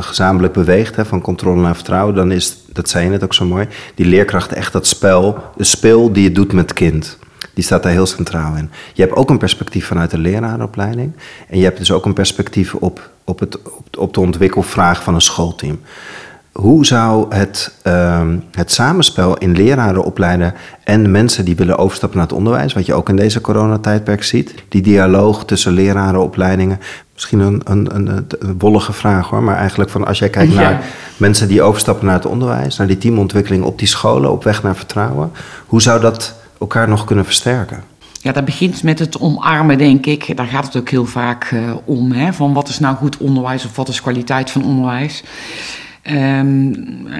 gezamenlijk 0.00 0.52
beweegt, 0.52 0.96
hè, 0.96 1.04
van 1.04 1.20
controle 1.20 1.60
naar 1.60 1.74
vertrouwen, 1.74 2.14
dan 2.14 2.32
is, 2.32 2.58
dat 2.72 2.88
zei 2.88 3.04
je 3.04 3.10
net 3.10 3.24
ook 3.24 3.34
zo 3.34 3.44
mooi, 3.44 3.68
die 3.94 4.06
leerkracht 4.06 4.52
echt 4.52 4.72
dat 4.72 4.86
spel, 4.86 5.38
de 5.56 5.64
speel 5.64 6.12
die 6.12 6.22
je 6.22 6.32
doet 6.32 6.52
met 6.52 6.68
het 6.68 6.78
kind. 6.78 7.18
Die 7.54 7.64
staat 7.64 7.82
daar 7.82 7.92
heel 7.92 8.06
centraal 8.06 8.56
in. 8.56 8.70
Je 8.94 9.02
hebt 9.02 9.14
ook 9.14 9.30
een 9.30 9.38
perspectief 9.38 9.86
vanuit 9.86 10.10
de 10.10 10.18
lerarenopleiding. 10.18 11.12
En 11.48 11.58
je 11.58 11.64
hebt 11.64 11.78
dus 11.78 11.92
ook 11.92 12.04
een 12.04 12.12
perspectief 12.12 12.74
op, 12.74 13.10
op, 13.24 13.38
het, 13.38 13.62
op, 13.62 13.96
op 13.98 14.14
de 14.14 14.20
ontwikkelvraag 14.20 15.02
van 15.02 15.14
een 15.14 15.20
schoolteam. 15.20 15.80
Hoe 16.60 16.86
zou 16.86 17.34
het, 17.34 17.72
ehm, 17.82 18.36
het 18.52 18.72
samenspel 18.72 19.36
in 19.36 19.52
leraren 19.52 20.04
opleiden 20.04 20.54
en 20.84 21.10
mensen 21.10 21.44
die 21.44 21.56
willen 21.56 21.78
overstappen 21.78 22.18
naar 22.18 22.26
het 22.26 22.36
onderwijs, 22.36 22.72
wat 22.72 22.86
je 22.86 22.94
ook 22.94 23.08
in 23.08 23.16
deze 23.16 23.40
coronatijdperk 23.40 24.22
ziet, 24.22 24.54
die 24.68 24.82
dialoog 24.82 25.44
tussen 25.44 25.72
lerarenopleidingen, 25.72 26.80
misschien 27.14 27.40
een, 27.40 27.60
een, 27.64 27.94
een, 27.94 28.26
een 28.38 28.58
wollige 28.58 28.92
vraag 28.92 29.28
hoor, 29.28 29.42
maar 29.42 29.56
eigenlijk 29.56 29.90
van 29.90 30.06
als 30.06 30.18
jij 30.18 30.28
kijkt 30.28 30.52
Ja. 30.52 30.60
naar 30.60 30.80
mensen 31.16 31.48
die 31.48 31.62
overstappen 31.62 32.06
naar 32.06 32.14
het 32.14 32.26
onderwijs, 32.26 32.76
naar 32.76 32.86
die 32.86 32.98
teamontwikkeling 32.98 33.64
op 33.64 33.78
die 33.78 33.88
scholen, 33.88 34.30
op 34.32 34.44
weg 34.44 34.62
naar 34.62 34.76
vertrouwen, 34.76 35.32
hoe 35.66 35.82
zou 35.82 36.00
dat 36.00 36.34
elkaar 36.60 36.88
nog 36.88 37.04
kunnen 37.04 37.24
versterken? 37.24 37.82
Ja, 38.20 38.32
dat 38.32 38.44
begint 38.44 38.82
met 38.82 38.98
het 38.98 39.20
omarmen, 39.20 39.78
denk 39.78 40.06
ik. 40.06 40.36
Daar 40.36 40.46
gaat 40.46 40.64
het 40.64 40.76
ook 40.76 40.88
heel 40.88 41.06
vaak 41.06 41.44
eh, 41.44 41.60
om. 41.84 42.12
Hè? 42.12 42.32
Van 42.32 42.52
wat 42.52 42.68
is 42.68 42.78
nou 42.78 42.96
goed 42.96 43.16
onderwijs 43.16 43.64
of 43.64 43.76
wat 43.76 43.88
is 43.88 44.00
kwaliteit 44.02 44.50
van 44.50 44.64
onderwijs? 44.64 45.24
Ehm, 46.02 46.70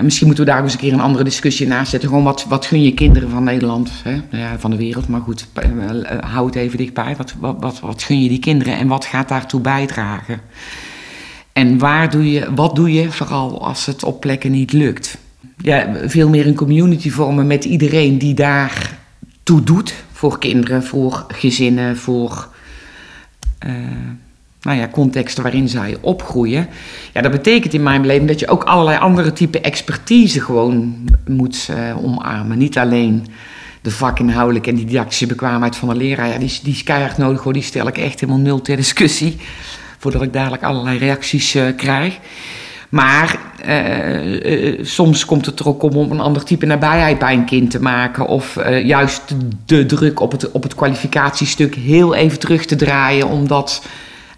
misschien 0.04 0.26
moeten 0.26 0.44
we 0.44 0.50
daar 0.50 0.62
eens 0.62 0.73
een 0.73 0.78
keer 0.78 0.92
een 0.92 1.00
andere 1.00 1.25
discussie 1.25 1.66
naast 1.66 1.90
zetten. 1.90 2.08
Gewoon 2.08 2.25
wat, 2.25 2.44
wat 2.49 2.66
gun 2.66 2.82
je 2.82 2.94
kinderen 2.94 3.30
van 3.30 3.44
Nederland, 3.44 3.90
hè? 4.04 4.11
Nou 4.12 4.42
ja, 4.42 4.58
van 4.58 4.70
de 4.70 4.76
wereld, 4.76 5.08
maar 5.08 5.20
goed, 5.20 5.47
eh, 5.52 5.90
eh, 5.90 6.18
hou 6.32 6.47
het 6.47 6.54
even 6.54 6.78
dichtbij. 6.78 7.16
Wat, 7.16 7.35
wat, 7.38 7.56
wat, 7.61 7.80
wat 7.80 8.02
gun 8.02 8.23
je 8.23 8.28
die 8.28 8.38
kinderen 8.38 8.76
en 8.76 8.88
wat 8.88 9.04
gaat 9.04 9.28
daartoe 9.28 9.61
bijdragen? 9.61 10.40
En 11.52 11.78
waar 11.78 12.11
doe 12.11 12.32
je, 12.32 12.54
wat 12.54 12.75
doe 12.75 12.92
je 12.92 13.11
vooral 13.11 13.66
als 13.66 13.87
het 13.87 14.04
op 14.04 14.20
plekken 14.20 14.50
niet 14.50 14.73
lukt? 14.73 15.18
Ja, 15.56 15.92
veel 16.04 16.28
meer 16.28 16.47
een 16.47 16.54
community 16.54 17.11
vormen 17.11 17.47
met 17.47 17.64
iedereen 17.64 18.18
die 18.18 18.35
daar 18.35 18.99
toe 19.42 19.62
doet. 19.62 19.94
Voor 20.12 20.38
kinderen, 20.38 20.85
voor 20.85 21.25
gezinnen, 21.28 21.97
voor 21.97 22.49
eh, 23.58 23.73
nou 24.61 24.79
ja, 24.79 24.88
contexten 24.88 25.43
waarin 25.43 25.69
zij 25.69 25.97
opgroeien. 26.00 26.69
Ja, 27.12 27.23
dat 27.23 27.33
betekent 27.33 27.75
in 27.75 27.83
mijn 27.83 28.03
beleving 28.03 28.29
dat 28.29 28.41
je 28.41 28.49
ook 28.49 28.65
allerlei 28.65 28.99
andere 28.99 29.33
type 29.33 29.61
expertise 29.61 30.41
gewoon 30.41 30.95
moet 31.27 31.69
eh, 31.71 32.05
omarmen. 32.05 32.59
Niet 32.59 32.79
alleen 32.79 33.25
de 33.25 33.31
de 33.83 33.91
vakinhoudelijke 33.91 34.71
en 34.71 34.77
die 34.77 34.85
didactische 34.85 35.27
bekwaamheid 35.27 35.77
van 35.77 35.88
de 35.88 35.95
leraar, 35.95 36.29
ja, 36.29 36.38
die, 36.38 36.59
die 36.62 36.73
is 36.73 36.83
keihard 36.83 37.19
nodig 37.19 37.43
hoor. 37.43 37.53
Die 37.53 37.62
stel 37.62 37.87
ik 37.87 37.99
echt 37.99 38.21
helemaal 38.21 38.43
nul 38.43 38.61
ter 38.62 38.77
discussie. 38.77 39.37
Voordat 39.99 40.23
ik 40.23 40.33
dadelijk 40.33 40.62
allerlei 40.62 40.99
reacties 40.99 41.55
eh, 41.55 41.65
krijg. 41.77 42.19
Maar 42.88 43.38
eh, 43.65 44.85
soms 44.85 45.25
komt 45.25 45.47
het 45.47 45.61
er 45.61 45.69
ook 45.69 45.83
om 45.83 45.97
om 45.97 46.11
een 46.11 46.21
ander 46.21 46.45
type 46.45 46.67
nabijheid 46.67 47.19
bij 47.19 47.33
een 47.33 47.45
kind 47.45 47.71
te 47.71 47.83
maken. 47.83 48.27
Of 48.27 48.59
juist 48.83 49.23
de 49.67 49.87
druk 49.87 50.21
op 50.21 50.33
het, 50.33 50.50
op 50.50 50.62
het 50.62 50.75
kwalificatiestuk 50.75 51.75
heel 51.75 52.15
even 52.15 52.38
terug 52.38 52.67
te 52.67 52.77
draaien. 52.77 53.29
Omdat 53.29 53.83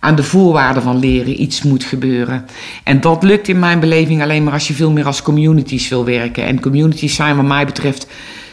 aan 0.00 0.14
de 0.14 0.22
voorwaarden 0.22 0.82
van 0.82 0.98
leren 0.98 1.42
iets 1.42 1.62
moet 1.62 1.84
gebeuren. 1.84 2.46
En 2.84 3.00
dat 3.00 3.22
lukt 3.22 3.48
in 3.48 3.58
mijn 3.58 3.80
beleving 3.80 4.22
alleen 4.22 4.44
maar 4.44 4.52
als 4.52 4.68
je 4.68 4.74
veel 4.74 4.90
meer 4.90 5.06
als 5.06 5.22
communities 5.22 5.88
wil 5.88 6.04
werken. 6.04 6.44
En 6.44 6.60
communities 6.60 7.14
zijn 7.14 7.36
wat 7.36 7.44
mij 7.44 7.66
betreft 7.66 8.06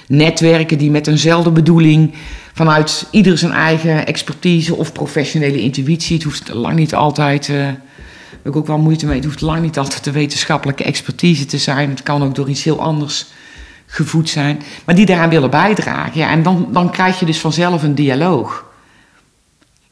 netwerken 0.08 0.77
die 0.77 0.92
met 0.92 1.08
eenzelfde 1.08 1.51
bedoeling 1.51 2.13
vanuit 2.54 3.08
ieder 3.12 3.38
zijn 3.38 3.51
eigen 3.51 4.06
expertise 4.06 4.75
of 4.75 4.92
professionele 4.92 5.62
intuïtie. 5.62 6.16
Het 6.16 6.24
hoeft 6.24 6.54
lang 6.54 6.75
niet 6.75 6.96
altijd, 6.96 7.48
heb 7.48 7.80
ik 8.44 8.56
ook 8.56 8.68
wel 8.68 8.77
moeite 8.77 9.06
mee, 9.06 9.16
het 9.16 9.25
hoeft 9.25 9.42
lang 9.42 9.62
niet 9.62 9.77
altijd 9.77 10.04
de 10.04 10.12
wetenschappelijke 10.12 10.84
expertise 10.84 11.46
te 11.46 11.58
zijn. 11.58 11.89
Het 11.89 12.04
kan 12.04 12.24
ook 12.24 12.36
door 12.36 12.50
iets 12.50 12.63
heel 12.63 12.82
anders 12.82 13.25
gevoed 13.86 14.30
zijn. 14.30 14.62
Maar 14.86 14.96
die 14.96 15.06
daaraan 15.06 15.30
willen 15.30 15.50
bijdragen. 15.50 16.20
Ja, 16.20 16.30
en 16.30 16.44
dan, 16.44 16.68
dan 16.72 16.92
krijg 16.92 17.20
je 17.20 17.25
dus 17.25 17.39
vanzelf 17.39 17.84
een 17.84 17.96
dialoog. 17.96 18.67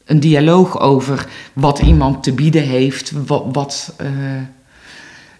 Een 0.06 0.20
dialoog 0.20 0.80
over 0.80 1.26
wat 1.52 1.78
iemand 1.78 2.22
te 2.22 2.32
bieden 2.32 2.62
heeft, 2.62 3.12
wat, 3.26 3.44
wat 3.52 3.94
eh, 3.96 4.08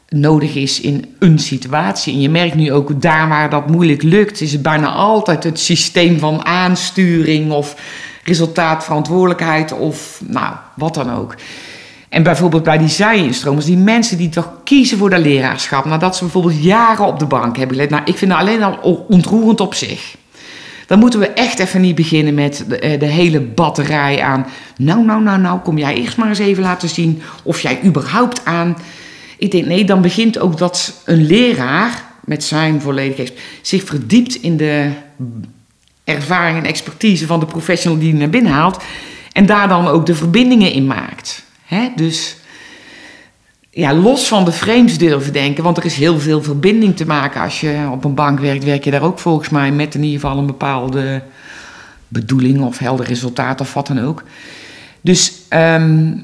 nodig 0.09 0.55
is 0.55 0.81
in 0.81 1.15
een 1.19 1.39
situatie. 1.39 2.15
En 2.15 2.21
je 2.21 2.31
merkt 2.31 2.55
nu 2.55 2.73
ook 2.73 3.01
daar 3.03 3.29
waar 3.29 3.51
dat 3.51 3.71
moeilijk 3.71 4.03
lukt, 4.03 4.41
is 4.41 4.53
het 4.53 4.63
bijna 4.63 4.89
altijd 4.89 5.45
het 5.45 5.61
systeem 5.61 6.19
van 6.19 6.45
aansturing 6.45 7.53
of 7.53 7.77
resultaatverantwoordelijkheid 8.25 9.73
of 9.73 10.21
nou, 10.27 10.55
wat 10.75 10.95
dan 10.95 11.13
ook. 11.13 11.35
En 12.09 12.23
bijvoorbeeld 12.23 12.63
bij 12.63 12.79
die 12.79 12.89
zij-instromers, 12.89 13.65
die 13.65 13.77
mensen 13.77 14.17
die 14.17 14.29
toch 14.29 14.51
kiezen 14.65 14.99
voor 14.99 15.11
de 15.11 15.19
leraarschap, 15.19 15.85
nadat 15.85 16.17
ze 16.17 16.23
bijvoorbeeld 16.23 16.63
jaren 16.63 17.07
op 17.07 17.19
de 17.19 17.27
bank 17.27 17.57
hebben 17.57 17.75
geleerd. 17.75 17.91
Nou, 17.91 18.03
ik 18.05 18.17
vind 18.17 18.31
dat 18.31 18.41
alleen 18.41 18.63
al 18.63 19.05
ontroerend 19.09 19.61
op 19.61 19.75
zich. 19.75 20.17
Dan 20.87 20.99
moeten 20.99 21.21
we 21.21 21.27
echt 21.27 21.59
even 21.59 21.81
niet 21.81 21.95
beginnen 21.95 22.35
met 22.35 22.65
de, 22.69 22.79
eh, 22.79 23.01
de 23.01 23.07
hele 23.07 23.41
batterij 23.41 24.23
aan. 24.23 24.47
Nou, 24.77 25.05
nou, 25.05 25.23
nou, 25.23 25.41
nou, 25.41 25.61
kom 25.61 25.79
jij 25.79 25.95
eerst 25.95 26.17
maar 26.17 26.29
eens 26.29 26.39
even 26.39 26.63
laten 26.63 26.89
zien 26.89 27.23
of 27.43 27.61
jij 27.61 27.81
überhaupt 27.85 28.45
aan. 28.45 28.77
Ik 29.39 29.51
denk, 29.51 29.67
nee, 29.67 29.85
dan 29.85 30.03
begint 30.03 30.39
ook 30.39 30.59
dat 30.59 31.03
een 31.05 31.27
leraar 31.27 32.05
met 32.25 32.45
zijn 32.45 32.81
volledige 32.81 33.33
zich 33.63 33.85
verdiept 33.85 34.35
in 34.35 34.57
de 34.57 34.91
ervaring 36.05 36.59
en 36.59 36.65
expertise 36.65 37.27
van 37.27 37.41
de 37.41 37.47
professional 37.47 37.99
die 37.99 38.11
hij 38.11 38.19
naar 38.19 38.31
binnen 38.31 38.53
haalt. 38.53 38.83
En 39.33 39.47
daar 39.47 39.69
dan 39.69 39.87
ook 39.87 40.07
de 40.07 40.15
verbindingen 40.15 40.73
in 40.73 40.87
maakt. 40.87 41.45
Dus 41.97 42.37
ja, 43.77 43.95
los 43.95 44.29
van 44.29 44.45
de 44.45 44.53
frames 44.53 44.99
durven 44.99 45.33
denken, 45.33 45.65
want 45.65 45.77
er 45.77 45.85
is 45.85 45.97
heel 45.97 46.19
veel 46.19 46.43
verbinding 46.43 46.97
te 46.97 47.07
maken. 47.07 47.41
Als 47.41 47.61
je 47.61 47.89
op 47.93 48.05
een 48.05 48.15
bank 48.15 48.41
werkt, 48.41 48.65
werk 48.65 48.85
je 48.85 48.91
daar 48.91 49.03
ook 49.03 49.19
volgens 49.19 49.49
mij 49.49 49.73
met 49.73 49.95
in 49.95 50.03
ieder 50.03 50.21
geval 50.21 50.39
een 50.39 50.47
bepaalde 50.47 51.23
bedoeling 52.09 52.63
of 52.63 52.79
helder 52.79 53.07
resultaat 53.07 53.61
of 53.61 53.75
wat 53.75 53.87
dan 53.87 54.01
ook. 54.01 54.23
Dus 55.01 55.33
ehm, 55.49 56.15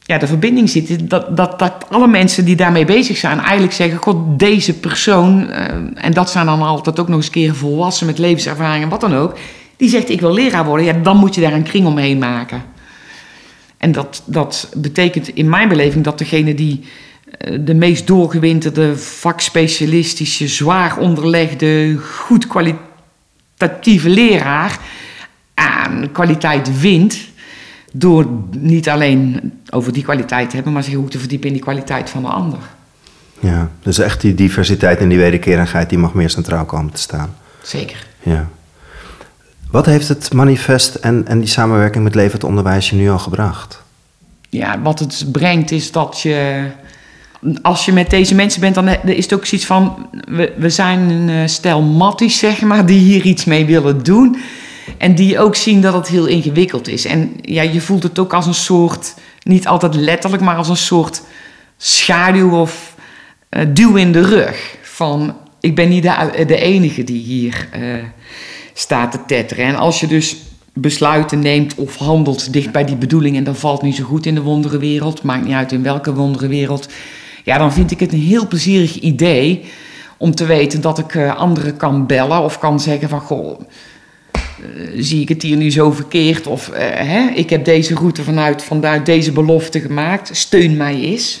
ja, 0.00 0.18
de 0.18 0.26
verbinding 0.26 0.70
zit 0.70 1.10
dat, 1.10 1.36
dat, 1.36 1.58
dat 1.58 1.86
alle 1.88 2.08
mensen 2.08 2.44
die 2.44 2.56
daarmee 2.56 2.84
bezig 2.84 3.16
zijn 3.16 3.38
eigenlijk 3.38 3.72
zeggen: 3.72 3.98
God, 3.98 4.38
deze 4.38 4.74
persoon, 4.74 5.50
eh, 5.50 5.64
en 5.94 6.12
dat 6.12 6.30
zijn 6.30 6.46
dan 6.46 6.62
altijd 6.62 7.00
ook 7.00 7.08
nog 7.08 7.16
eens 7.16 7.26
een 7.26 7.32
keer 7.32 7.54
volwassen 7.54 8.06
met 8.06 8.18
levenservaring 8.18 8.82
en 8.82 8.90
wat 8.90 9.00
dan 9.00 9.14
ook, 9.14 9.38
die 9.76 9.88
zegt: 9.88 10.10
Ik 10.10 10.20
wil 10.20 10.32
leraar 10.32 10.64
worden. 10.64 10.86
Ja, 10.86 10.92
dan 10.92 11.16
moet 11.16 11.34
je 11.34 11.40
daar 11.40 11.52
een 11.52 11.62
kring 11.62 11.86
omheen 11.86 12.18
maken. 12.18 12.62
En 13.80 13.92
dat, 13.92 14.22
dat 14.24 14.68
betekent 14.76 15.28
in 15.28 15.48
mijn 15.48 15.68
beleving 15.68 16.04
dat 16.04 16.18
degene 16.18 16.54
die 16.54 16.84
eh, 17.38 17.58
de 17.60 17.74
meest 17.74 18.06
doorgewinterde, 18.06 18.96
vakspecialistische, 18.96 20.48
zwaar 20.48 20.98
onderlegde, 20.98 21.96
goed 21.96 22.46
kwalitatieve 22.46 24.08
leraar 24.08 24.78
aan 25.54 26.08
kwaliteit 26.12 26.80
wint. 26.80 27.18
Door 27.92 28.26
niet 28.50 28.88
alleen 28.88 29.52
over 29.70 29.92
die 29.92 30.02
kwaliteit 30.02 30.48
te 30.48 30.54
hebben, 30.54 30.72
maar 30.72 30.84
zich 30.84 30.94
ook 30.94 31.10
te 31.10 31.18
verdiepen 31.18 31.46
in 31.46 31.54
die 31.54 31.62
kwaliteit 31.62 32.10
van 32.10 32.22
de 32.22 32.28
ander. 32.28 32.58
Ja, 33.38 33.70
dus 33.82 33.98
echt 33.98 34.20
die 34.20 34.34
diversiteit 34.34 34.98
en 34.98 35.08
die 35.08 35.18
wederkerigheid, 35.18 35.88
die 35.88 35.98
mag 35.98 36.14
meer 36.14 36.30
centraal 36.30 36.64
komen 36.64 36.92
te 36.92 37.00
staan. 37.00 37.34
Zeker. 37.62 38.06
Ja. 38.22 38.48
Wat 39.70 39.86
heeft 39.86 40.08
het 40.08 40.32
manifest 40.32 40.94
en, 40.94 41.26
en 41.26 41.38
die 41.38 41.48
samenwerking 41.48 42.04
met 42.04 42.14
Levend 42.14 42.44
Onderwijs 42.44 42.90
je 42.90 42.96
nu 42.96 43.10
al 43.10 43.18
gebracht? 43.18 43.82
Ja, 44.48 44.80
wat 44.82 44.98
het 44.98 45.24
brengt 45.32 45.70
is 45.70 45.92
dat 45.92 46.20
je. 46.20 46.66
Als 47.62 47.84
je 47.84 47.92
met 47.92 48.10
deze 48.10 48.34
mensen 48.34 48.60
bent, 48.60 48.74
dan 48.74 48.88
is 48.88 49.24
het 49.24 49.34
ook 49.34 49.46
zoiets 49.46 49.66
van. 49.66 50.08
We, 50.28 50.52
we 50.56 50.70
zijn 50.70 51.10
een 51.10 51.28
eh, 51.28 51.46
stel 51.46 51.82
matties, 51.82 52.38
zeg 52.38 52.60
maar, 52.60 52.86
die 52.86 52.98
hier 52.98 53.22
iets 53.22 53.44
mee 53.44 53.64
willen 53.64 54.02
doen. 54.02 54.40
En 54.98 55.14
die 55.14 55.38
ook 55.38 55.56
zien 55.56 55.80
dat 55.80 55.94
het 55.94 56.08
heel 56.08 56.26
ingewikkeld 56.26 56.88
is. 56.88 57.04
En 57.04 57.32
ja, 57.42 57.62
je 57.62 57.80
voelt 57.80 58.02
het 58.02 58.18
ook 58.18 58.34
als 58.34 58.46
een 58.46 58.54
soort. 58.54 59.14
Niet 59.42 59.66
altijd 59.66 59.94
letterlijk, 59.94 60.42
maar 60.42 60.56
als 60.56 60.68
een 60.68 60.76
soort 60.76 61.22
schaduw 61.76 62.60
of 62.60 62.94
eh, 63.48 63.66
duw 63.68 63.96
in 63.96 64.12
de 64.12 64.22
rug. 64.22 64.76
Van 64.82 65.36
ik 65.60 65.74
ben 65.74 65.88
niet 65.88 66.02
de, 66.02 66.44
de 66.46 66.60
enige 66.60 67.04
die 67.04 67.22
hier 67.22 67.68
eh, 67.72 67.82
staat 68.80 69.12
te 69.12 69.18
tetteren. 69.26 69.64
En 69.64 69.76
als 69.76 70.00
je 70.00 70.06
dus 70.06 70.36
besluiten 70.72 71.38
neemt 71.38 71.74
of 71.74 71.96
handelt 71.96 72.52
dicht 72.52 72.72
bij 72.72 72.84
die 72.84 72.96
bedoeling 72.96 73.36
en 73.36 73.44
dat 73.44 73.58
valt 73.58 73.82
niet 73.82 73.96
zo 73.96 74.04
goed 74.04 74.26
in 74.26 74.34
de 74.34 74.42
wonderenwereld, 74.42 75.22
maakt 75.22 75.44
niet 75.44 75.54
uit 75.54 75.72
in 75.72 75.82
welke 75.82 76.14
wonderenwereld, 76.14 76.88
ja, 77.44 77.58
dan 77.58 77.72
vind 77.72 77.90
ik 77.90 78.00
het 78.00 78.12
een 78.12 78.20
heel 78.20 78.46
plezierig 78.46 79.00
idee 79.00 79.64
om 80.16 80.34
te 80.34 80.44
weten 80.44 80.80
dat 80.80 80.98
ik 80.98 81.14
uh, 81.14 81.36
anderen 81.36 81.76
kan 81.76 82.06
bellen 82.06 82.42
of 82.42 82.58
kan 82.58 82.80
zeggen 82.80 83.08
van 83.08 83.20
goh, 83.20 83.60
uh, 83.60 84.90
zie 84.96 85.20
ik 85.20 85.28
het 85.28 85.42
hier 85.42 85.56
nu 85.56 85.70
zo 85.70 85.90
verkeerd 85.90 86.46
of 86.46 86.68
uh, 86.68 86.74
hè, 86.94 87.30
ik 87.34 87.50
heb 87.50 87.64
deze 87.64 87.94
route 87.94 88.22
vanuit, 88.22 88.62
vanuit 88.62 89.06
deze 89.06 89.32
belofte 89.32 89.80
gemaakt, 89.80 90.36
steun 90.36 90.76
mij 90.76 91.00
eens. 91.00 91.40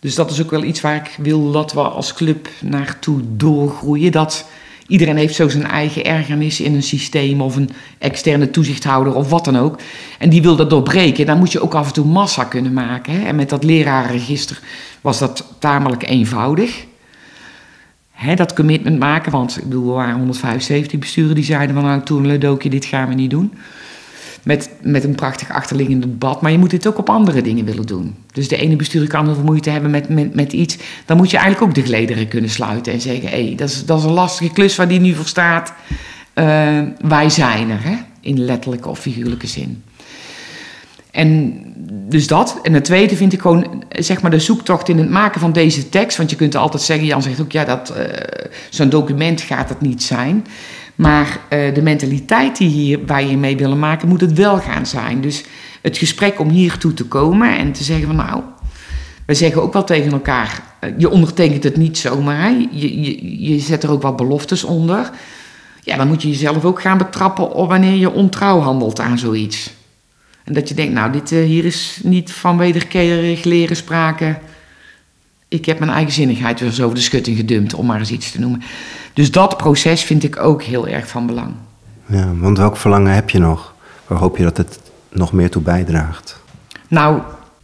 Dus 0.00 0.14
dat 0.14 0.30
is 0.30 0.42
ook 0.42 0.50
wel 0.50 0.62
iets 0.62 0.80
waar 0.80 0.96
ik 0.96 1.16
wil 1.18 1.50
dat 1.50 1.72
we 1.72 1.80
als 1.80 2.12
club 2.12 2.48
naartoe 2.60 3.20
doorgroeien. 3.36 4.12
Dat 4.12 4.44
iedereen 4.92 5.16
heeft 5.16 5.34
zo 5.34 5.48
zijn 5.48 5.66
eigen 5.66 6.04
ergernis 6.04 6.60
in 6.60 6.74
een 6.74 6.82
systeem 6.82 7.40
of 7.40 7.56
een 7.56 7.70
externe 7.98 8.50
toezichthouder 8.50 9.14
of 9.14 9.30
wat 9.30 9.44
dan 9.44 9.58
ook. 9.58 9.78
En 10.18 10.30
die 10.30 10.42
wil 10.42 10.56
dat 10.56 10.70
doorbreken. 10.70 11.26
Dan 11.26 11.38
moet 11.38 11.52
je 11.52 11.62
ook 11.62 11.74
af 11.74 11.86
en 11.86 11.92
toe 11.92 12.06
massa 12.06 12.44
kunnen 12.44 12.72
maken. 12.72 13.12
Hè? 13.12 13.26
En 13.26 13.36
met 13.36 13.48
dat 13.48 13.64
lerarenregister 13.64 14.60
was 15.00 15.18
dat 15.18 15.54
tamelijk 15.58 16.08
eenvoudig. 16.08 16.84
Hè, 18.12 18.34
dat 18.34 18.54
commitment 18.54 18.98
maken, 18.98 19.32
want 19.32 19.56
ik 19.56 19.64
bedoel, 19.64 19.88
er 19.88 19.94
waren 19.94 20.16
175 20.16 20.98
besturen 20.98 21.34
die 21.34 21.44
zeiden 21.44 21.74
van 21.74 21.84
nou 21.84 22.02
toen 22.02 22.26
Ledokie, 22.26 22.70
dit 22.70 22.84
gaan 22.84 23.08
we 23.08 23.14
niet 23.14 23.30
doen. 23.30 23.52
Met, 24.42 24.70
met 24.80 25.04
een 25.04 25.14
prachtig 25.14 25.50
achterliggende 25.50 26.06
debat. 26.06 26.40
Maar 26.40 26.50
je 26.52 26.58
moet 26.58 26.70
dit 26.70 26.86
ook 26.86 26.98
op 26.98 27.10
andere 27.10 27.42
dingen 27.42 27.64
willen 27.64 27.86
doen. 27.86 28.14
Dus 28.32 28.48
de 28.48 28.56
ene 28.56 28.76
bestuurder 28.76 29.10
kan 29.10 29.24
heel 29.24 29.34
veel 29.34 29.44
moeite 29.44 29.70
hebben 29.70 29.90
met, 29.90 30.08
met, 30.08 30.34
met 30.34 30.52
iets. 30.52 30.76
Dan 31.06 31.16
moet 31.16 31.30
je 31.30 31.36
eigenlijk 31.36 31.68
ook 31.68 31.74
de 31.74 31.90
gelederen 31.90 32.28
kunnen 32.28 32.50
sluiten. 32.50 32.92
En 32.92 33.00
zeggen, 33.00 33.28
hé, 33.28 33.46
hey, 33.46 33.54
dat, 33.56 33.68
is, 33.68 33.84
dat 33.84 33.98
is 33.98 34.04
een 34.04 34.10
lastige 34.10 34.52
klus 34.52 34.76
waar 34.76 34.88
die 34.88 35.00
nu 35.00 35.14
voor 35.14 35.26
staat. 35.26 35.72
Uh, 36.34 36.80
wij 37.00 37.30
zijn 37.30 37.70
er, 37.70 37.82
hè? 37.82 37.96
in 38.22 38.44
letterlijke 38.44 38.88
of 38.88 38.98
figuurlijke 38.98 39.46
zin. 39.46 39.82
En 41.10 41.60
dus 42.08 42.26
dat. 42.26 42.58
En 42.62 42.72
het 42.72 42.84
tweede 42.84 43.16
vind 43.16 43.32
ik 43.32 43.40
gewoon, 43.40 43.84
zeg 43.88 44.22
maar, 44.22 44.30
de 44.30 44.38
zoektocht 44.38 44.88
in 44.88 44.98
het 44.98 45.10
maken 45.10 45.40
van 45.40 45.52
deze 45.52 45.88
tekst. 45.88 46.16
Want 46.16 46.30
je 46.30 46.36
kunt 46.36 46.56
altijd 46.56 46.82
zeggen, 46.82 47.06
Jan 47.06 47.22
zegt 47.22 47.40
ook, 47.40 47.52
ja, 47.52 47.64
dat 47.64 47.94
uh, 47.96 48.04
zo'n 48.70 48.88
document 48.88 49.40
gaat 49.40 49.68
het 49.68 49.80
niet 49.80 50.02
zijn. 50.02 50.46
Maar 50.94 51.26
uh, 51.26 51.74
de 51.74 51.82
mentaliteit 51.82 52.56
die 52.56 52.68
hier, 52.68 53.06
waar 53.06 53.24
je 53.24 53.36
mee 53.36 53.56
willen 53.56 53.78
maken, 53.78 54.08
moet 54.08 54.20
het 54.20 54.32
wel 54.32 54.58
gaan 54.58 54.86
zijn. 54.86 55.20
Dus 55.20 55.44
het 55.80 55.98
gesprek 55.98 56.40
om 56.40 56.48
hiertoe 56.48 56.94
te 56.94 57.04
komen 57.04 57.58
en 57.58 57.72
te 57.72 57.84
zeggen 57.84 58.06
van 58.06 58.16
nou, 58.16 58.42
we 59.26 59.34
zeggen 59.34 59.62
ook 59.62 59.72
wel 59.72 59.84
tegen 59.84 60.12
elkaar, 60.12 60.62
uh, 60.80 60.90
je 60.98 61.10
ondertekent 61.10 61.64
het 61.64 61.76
niet 61.76 61.98
zomaar, 61.98 62.52
je, 62.70 63.02
je, 63.02 63.52
je 63.52 63.58
zet 63.58 63.82
er 63.82 63.90
ook 63.90 64.02
wat 64.02 64.16
beloftes 64.16 64.64
onder. 64.64 65.10
Ja, 65.80 65.96
dan 65.96 66.08
moet 66.08 66.22
je 66.22 66.28
jezelf 66.28 66.64
ook 66.64 66.80
gaan 66.80 66.98
betrappen 66.98 67.52
op 67.52 67.68
wanneer 67.68 67.94
je 67.94 68.12
ontrouw 68.12 68.60
handelt 68.60 69.00
aan 69.00 69.18
zoiets. 69.18 69.70
En 70.44 70.54
dat 70.54 70.68
je 70.68 70.74
denkt, 70.74 70.92
nou, 70.92 71.12
dit, 71.12 71.30
uh, 71.30 71.44
hier 71.44 71.64
is 71.64 72.00
niet 72.02 72.32
van 72.32 72.58
wederkerig 72.58 73.44
leren 73.44 73.76
sprake. 73.76 74.38
Ik 75.52 75.66
heb 75.66 75.78
mijn 75.78 75.90
eigenzinnigheid 75.90 76.60
weer 76.60 76.70
zo 76.70 76.84
over 76.84 76.96
de 76.96 77.02
schutting 77.02 77.36
gedumpt, 77.36 77.74
om 77.74 77.86
maar 77.86 77.98
eens 77.98 78.10
iets 78.10 78.30
te 78.30 78.40
noemen. 78.40 78.62
Dus 79.12 79.30
dat 79.30 79.56
proces 79.56 80.02
vind 80.02 80.24
ik 80.24 80.40
ook 80.40 80.62
heel 80.62 80.88
erg 80.88 81.08
van 81.08 81.26
belang. 81.26 81.52
Ja, 82.06 82.34
want 82.34 82.58
welk 82.58 82.76
verlangen 82.76 83.14
heb 83.14 83.30
je 83.30 83.38
nog? 83.38 83.74
Waar 84.06 84.18
hoop 84.18 84.36
je 84.36 84.42
dat 84.42 84.56
het 84.56 84.80
nog 85.10 85.32
meer 85.32 85.50
toe 85.50 85.62
bijdraagt? 85.62 86.40
Nou, 86.88 87.20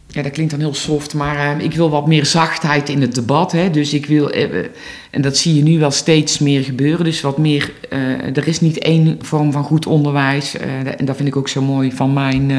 ja, 0.07 0.21
dat 0.21 0.31
klinkt 0.31 0.51
dan 0.51 0.59
heel 0.59 0.73
soft, 0.73 1.13
maar 1.13 1.35
uh, 1.35 1.63
ik 1.63 1.73
wil 1.73 1.89
wat 1.89 2.07
meer 2.07 2.25
zachtheid 2.25 2.89
in 2.89 3.01
het 3.01 3.15
debat. 3.15 3.51
Hè? 3.51 3.69
Dus 3.69 3.93
ik 3.93 4.05
wil, 4.05 4.35
uh, 4.35 4.65
en 5.09 5.21
dat 5.21 5.37
zie 5.37 5.55
je 5.55 5.63
nu 5.63 5.79
wel 5.79 5.91
steeds 5.91 6.39
meer 6.39 6.63
gebeuren. 6.63 7.05
Dus 7.05 7.21
wat 7.21 7.37
meer, 7.37 7.71
uh, 7.89 8.37
er 8.37 8.47
is 8.47 8.61
niet 8.61 8.79
één 8.79 9.17
vorm 9.21 9.51
van 9.51 9.63
goed 9.63 9.85
onderwijs. 9.85 10.57
en 10.97 11.05
dat 11.05 11.15
vind 11.15 11.27
ik 11.27 11.35
ook 11.35 11.47
zo 11.47 11.61
mooi 11.61 11.91
van 11.91 12.13
mijn, 12.13 12.51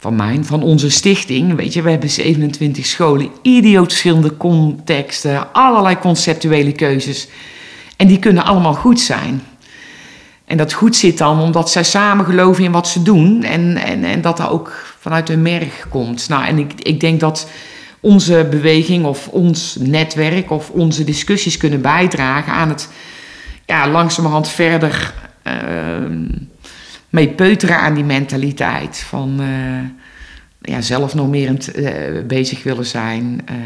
van 0.00 0.16
mijn, 0.16 0.44
van 0.44 0.62
onze 0.62 0.90
stichting. 0.90 1.56
Weet 1.56 1.72
je, 1.72 1.82
we 1.82 1.90
hebben 1.90 2.10
27 2.10 2.86
scholen, 2.86 3.30
idioot 3.42 3.88
verschillende 3.88 4.36
contexten, 4.36 5.52
allerlei 5.52 5.98
conceptuele 5.98 6.72
keuzes. 6.72 7.28
En 7.96 8.06
die 8.06 8.18
kunnen 8.18 8.44
allemaal 8.44 8.74
goed 8.74 9.00
zijn. 9.00 9.42
En 10.44 10.56
dat 10.56 10.72
goed 10.72 10.96
zit 10.96 11.18
dan 11.18 11.40
omdat 11.40 11.70
zij 11.70 11.84
samen 11.84 12.24
geloven 12.24 12.64
in 12.64 12.72
wat 12.72 12.88
ze 12.88 13.02
doen 13.02 13.42
en, 13.42 13.76
en, 13.76 14.04
en 14.04 14.20
dat 14.20 14.36
dat 14.36 14.48
ook 14.48 14.94
vanuit 14.98 15.28
hun 15.28 15.42
merg 15.42 15.88
komt. 15.88 16.28
Nou, 16.28 16.44
en 16.44 16.58
ik, 16.58 16.72
ik 16.76 17.00
denk 17.00 17.20
dat 17.20 17.48
onze 18.00 18.46
beweging 18.50 19.04
of 19.04 19.28
ons 19.28 19.76
netwerk 19.80 20.50
of 20.50 20.70
onze 20.70 21.04
discussies 21.04 21.56
kunnen 21.56 21.80
bijdragen 21.80 22.52
aan 22.52 22.68
het 22.68 22.88
ja, 23.66 23.88
langzamerhand 23.88 24.48
verder 24.48 25.14
uh, 25.46 25.52
mee 27.10 27.28
peuteren 27.28 27.78
aan 27.78 27.94
die 27.94 28.04
mentaliteit 28.04 28.98
van 28.98 29.40
uh, 29.40 29.48
ja, 30.60 30.80
zelfnormerend 30.80 31.78
uh, 31.78 31.92
bezig 32.26 32.62
willen 32.62 32.86
zijn. 32.86 33.40
Uh, 33.50 33.56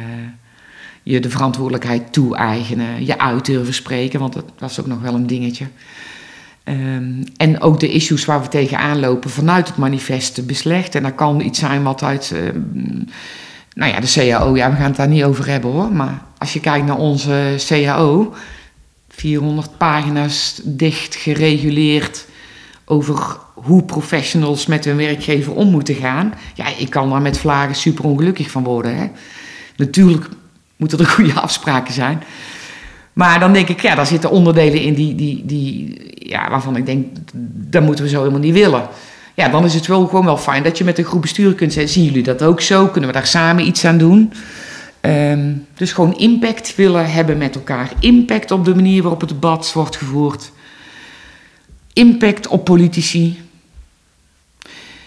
je 1.03 1.21
de 1.21 1.31
verantwoordelijkheid 1.31 2.13
toe-eigenen, 2.13 3.07
je 3.07 3.19
uit 3.19 3.47
durven 3.47 3.75
spreken, 3.75 4.21
want 4.21 4.33
dat, 4.33 4.71
is 4.71 4.81
ook 4.81 4.87
nog 4.87 5.01
wel 5.01 5.15
een 5.15 5.27
dingetje. 5.27 5.67
Um, 6.65 7.23
en 7.37 7.61
ook 7.61 7.81
de 7.81 7.93
issues 7.93 8.25
waar 8.25 8.43
we 8.43 8.49
tegenaan 8.49 9.01
lopen 9.01 9.31
vanuit 9.31 9.69
het 9.69 9.77
manifest 9.77 10.47
beslecht. 10.47 10.95
En 10.95 11.03
dat 11.03 11.15
kan 11.15 11.41
iets 11.41 11.59
zijn 11.59 11.83
wat 11.83 12.03
uit, 12.03 12.35
nou 13.75 13.93
ja, 13.93 14.01
de 14.01 14.13
CAO, 14.13 14.57
ja, 14.57 14.71
we 14.71 14.77
gaan 14.77 14.85
het 14.85 14.97
daar 14.97 15.09
niet 15.09 15.25
over 15.25 15.49
hebben 15.49 15.71
hoor. 15.71 15.93
Maar 15.93 16.23
als 16.39 16.53
je 16.53 16.61
kijkt 16.61 16.87
naar 16.87 16.99
onze 16.99 17.55
CAO, 17.67 18.35
400 19.09 19.79
pagina's 19.79 20.61
dicht 20.65 21.15
gereguleerd 21.15 22.27
over 22.85 23.37
hoe 23.55 23.83
professionals 23.83 24.67
met 24.67 24.85
hun 24.85 24.97
werkgever 24.97 25.55
om 25.55 25.71
moeten 25.71 25.95
gaan. 25.95 26.35
Ja, 26.55 26.65
ik 26.79 26.91
kan 26.91 27.11
daar 27.11 27.23
met 27.23 27.39
vlagen 27.39 27.75
super 27.75 28.05
ongelukkig 28.05 28.51
van 28.51 28.65
worden. 28.65 28.97
Hè? 28.97 29.11
Natuurlijk 29.77 30.29
moeten 30.77 30.99
er 30.99 31.07
goede 31.17 31.41
afspraken 31.41 31.95
zijn. 31.95 32.23
Maar 33.13 33.41
dan 33.41 33.53
denk 33.53 33.69
ik, 33.69 33.81
ja, 33.81 33.95
daar 33.95 34.07
zitten 34.07 34.31
onderdelen 34.31 34.81
in 34.81 34.95
die, 34.95 35.15
die, 35.15 35.43
die, 35.47 36.01
ja, 36.15 36.51
waarvan 36.51 36.77
ik 36.77 36.87
denk, 36.87 37.07
dat 37.71 37.83
moeten 37.83 38.05
we 38.05 38.11
zo 38.11 38.19
helemaal 38.19 38.41
niet 38.41 38.55
willen. 38.55 38.89
Ja, 39.35 39.49
dan 39.49 39.65
is 39.65 39.75
het 39.75 39.87
wel 39.87 40.07
gewoon 40.07 40.25
wel 40.25 40.37
fijn 40.37 40.63
dat 40.63 40.79
je 40.79 40.85
met 40.85 40.99
een 40.99 41.05
groep 41.05 41.21
bestuur 41.21 41.55
kunt 41.55 41.73
zeggen, 41.73 41.93
zien 41.93 42.05
jullie 42.05 42.23
dat 42.23 42.43
ook 42.43 42.61
zo? 42.61 42.87
Kunnen 42.87 43.11
we 43.11 43.17
daar 43.17 43.27
samen 43.27 43.67
iets 43.67 43.85
aan 43.85 43.99
doen? 43.99 44.33
Um, 45.01 45.67
dus 45.75 45.93
gewoon 45.93 46.17
impact 46.17 46.75
willen 46.75 47.13
hebben 47.13 47.39
met 47.39 47.55
elkaar. 47.55 47.93
Impact 48.01 48.51
op 48.51 48.65
de 48.65 48.75
manier 48.75 49.03
waarop 49.03 49.21
het 49.21 49.29
debat 49.29 49.73
wordt 49.73 49.97
gevoerd. 49.97 50.53
Impact 51.95 52.47
op 52.47 52.65
politici. 52.65 53.43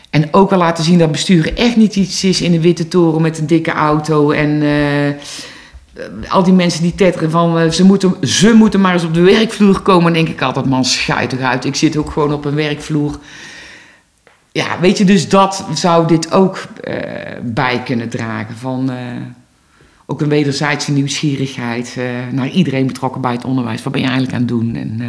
En 0.10 0.34
ook 0.34 0.50
wel 0.50 0.60
laten 0.60 0.84
zien 0.84 0.98
dat 0.98 1.12
besturen 1.12 1.56
echt 1.56 1.76
niet 1.76 1.96
iets 1.96 2.24
is 2.24 2.42
in 2.42 2.54
een 2.54 2.62
witte 2.62 2.88
toren 2.88 3.22
met 3.22 3.38
een 3.38 3.48
dikke 3.48 3.72
auto 3.72 4.32
en... 4.32 4.62
Eh, 4.62 5.10
al 6.28 6.44
die 6.44 6.54
mensen 6.54 6.82
die 6.82 6.96
tetteren 6.96 7.32
van 7.32 7.62
uh, 7.62 7.70
ze, 7.70 7.84
moeten, 7.84 8.28
ze 8.28 8.54
moeten 8.54 8.82
maar 8.82 8.94
eens 8.94 9.04
op 9.04 9.14
de 9.14 9.22
werkvloer 9.22 9.80
komen, 9.80 10.14
denk 10.14 10.28
ik 10.28 10.42
altijd, 10.42 10.66
man, 10.66 10.86
schuit 10.86 11.34
eruit. 11.34 11.66
Ik 11.66 11.76
zit 11.76 11.98
ook 11.98 12.12
gewoon 12.12 12.34
op 12.34 12.46
een 12.46 12.56
werkvloer. 12.56 13.20
Ja, 14.52 14.80
weet 14.80 14.98
je, 14.98 15.06
dus 15.06 15.30
dat 15.30 15.66
zou 15.74 16.08
dit 16.08 16.32
ook 16.32 16.68
uh, 16.88 16.94
bij 17.44 17.84
kunnen 17.84 18.10
dragen. 18.10 18.56
Van 18.56 18.92
ook 20.06 20.22
een 20.22 20.30
wederzijdse 20.30 20.92
nieuwsgierigheid 20.92 21.98
naar 22.32 22.50
iedereen 22.50 22.88
betrokken 22.88 23.22
bij 23.22 23.32
het 23.32 23.46
onderwijs. 23.46 23.84
Wat 23.84 23.94
ben 23.94 24.02
je 24.02 24.08
eigenlijk 24.08 24.36
aan 24.36 24.42
het 24.42 24.50
doen? 24.50 24.76
En, 24.76 25.02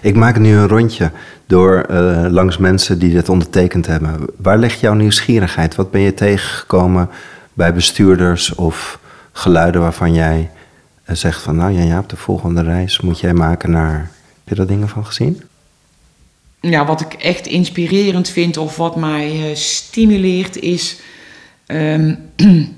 ik 0.00 0.14
maak 0.14 0.38
nu 0.38 0.56
een 0.56 0.68
rondje 0.68 1.10
door 1.46 1.86
langs 2.30 2.56
mensen 2.56 2.98
die 2.98 3.12
dit 3.12 3.28
ondertekend 3.28 3.86
hebben. 3.86 4.26
Waar 4.36 4.58
ligt 4.58 4.80
jouw 4.80 4.94
nieuwsgierigheid? 4.94 5.74
Wat 5.74 5.90
ben 5.90 6.00
je 6.00 6.14
tegengekomen 6.14 7.08
bij 7.52 7.74
bestuurders 7.74 8.54
of 8.54 8.98
geluiden 9.32 9.80
waarvan 9.80 10.14
jij 10.14 10.50
eh, 11.08 11.16
zegt 11.16 11.42
van 11.42 11.56
nou 11.56 11.72
ja, 11.72 11.98
op 11.98 12.08
de 12.08 12.16
volgende 12.16 12.62
reis 12.62 13.00
moet 13.00 13.20
jij 13.20 13.34
maken 13.34 13.70
naar. 13.70 13.98
Heb 13.98 14.48
je 14.48 14.54
daar 14.54 14.66
dingen 14.66 14.88
van 14.88 15.06
gezien? 15.06 15.42
Ja, 16.60 16.86
wat 16.86 17.00
ik 17.00 17.12
echt 17.12 17.46
inspirerend 17.46 18.28
vind 18.28 18.56
of 18.56 18.76
wat 18.76 18.96
mij 18.96 19.50
uh, 19.50 19.54
stimuleert 19.54 20.56
is 20.56 21.00
um, 21.66 22.18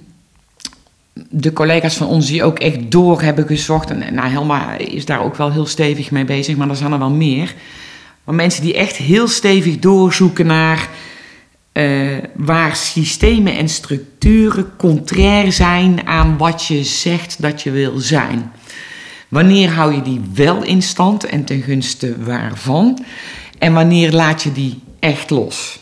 de 1.13 1.53
collega's 1.53 1.97
van 1.97 2.07
ons 2.07 2.27
die 2.27 2.45
ook 2.45 2.59
echt 2.59 2.91
door 2.91 3.23
hebben 3.23 3.47
gezocht. 3.47 3.91
En 3.91 4.15
nou, 4.15 4.29
Helma 4.29 4.77
is 4.77 5.05
daar 5.05 5.23
ook 5.23 5.37
wel 5.37 5.53
heel 5.53 5.67
stevig 5.67 6.11
mee 6.11 6.25
bezig, 6.25 6.57
maar 6.57 6.69
er 6.69 6.77
zijn 6.77 6.93
er 6.93 6.99
wel 6.99 7.11
meer. 7.11 7.55
Maar 8.25 8.35
mensen 8.35 8.63
die 8.63 8.75
echt 8.75 8.97
heel 8.97 9.29
stevig 9.29 9.79
doorzoeken 9.79 10.47
naar 10.47 10.89
uh, 11.73 12.19
waar 12.35 12.77
systemen 12.77 13.57
en 13.57 13.69
structuren 13.69 14.77
contrair 14.77 15.53
zijn 15.53 16.07
aan 16.07 16.37
wat 16.37 16.65
je 16.65 16.85
zegt 16.85 17.43
dat 17.43 17.63
je 17.63 17.71
wil 17.71 17.99
zijn. 17.99 18.53
Wanneer 19.29 19.71
hou 19.71 19.95
je 19.95 20.03
die 20.03 20.21
wel 20.35 20.63
in 20.63 20.83
stand 20.83 21.25
en 21.25 21.45
ten 21.45 21.63
gunste 21.63 22.23
waarvan? 22.25 23.05
En 23.59 23.73
wanneer 23.73 24.13
laat 24.13 24.43
je 24.43 24.53
die 24.53 24.81
echt 24.99 25.31
los? 25.31 25.80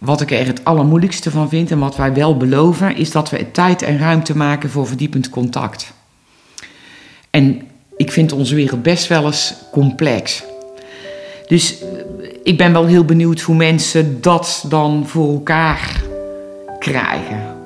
Wat 0.00 0.20
ik 0.20 0.30
er 0.30 0.46
het 0.46 0.64
allermoeilijkste 0.64 1.30
van 1.30 1.48
vind 1.48 1.70
en 1.70 1.78
wat 1.78 1.96
wij 1.96 2.12
wel 2.12 2.36
beloven, 2.36 2.96
is 2.96 3.10
dat 3.10 3.30
we 3.30 3.50
tijd 3.50 3.82
en 3.82 3.98
ruimte 3.98 4.36
maken 4.36 4.70
voor 4.70 4.86
verdiepend 4.86 5.30
contact. 5.30 5.92
En 7.30 7.62
ik 7.96 8.12
vind 8.12 8.32
onze 8.32 8.54
wereld 8.54 8.82
best 8.82 9.06
wel 9.06 9.24
eens 9.24 9.54
complex. 9.72 10.42
Dus 11.46 11.76
ik 12.42 12.58
ben 12.58 12.72
wel 12.72 12.86
heel 12.86 13.04
benieuwd 13.04 13.40
hoe 13.40 13.56
mensen 13.56 14.20
dat 14.20 14.64
dan 14.68 15.06
voor 15.06 15.32
elkaar 15.32 16.02
krijgen. 16.78 17.56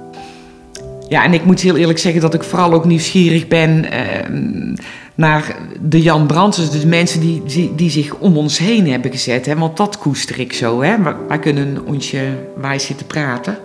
Ja, 1.09 1.25
en 1.25 1.33
ik 1.33 1.45
moet 1.45 1.61
heel 1.61 1.77
eerlijk 1.77 1.99
zeggen 1.99 2.21
dat 2.21 2.35
ik 2.35 2.43
vooral 2.43 2.73
ook 2.73 2.85
nieuwsgierig 2.85 3.49
ben 3.49 3.91
eh, 3.91 4.79
naar 5.15 5.57
de 5.81 6.03
Jan 6.03 6.27
Brands, 6.27 6.71
dus 6.71 6.85
mensen 6.85 7.21
die, 7.21 7.43
die, 7.45 7.75
die, 7.75 7.91
zich 7.91 8.15
om 8.15 8.37
ons 8.37 8.59
heen 8.59 8.91
hebben 8.91 9.11
gezet. 9.11 9.47
Hè? 9.47 9.57
Want 9.57 9.77
dat 9.77 9.99
koester 9.99 10.41
ik 10.41 10.53
zo. 10.53 10.83
Hè? 10.83 10.95
Wij 11.29 11.39
kunnen 11.39 11.87
onsje 11.87 12.21
wijs 12.57 12.87
zitten 12.87 13.07
praten. 13.07 13.59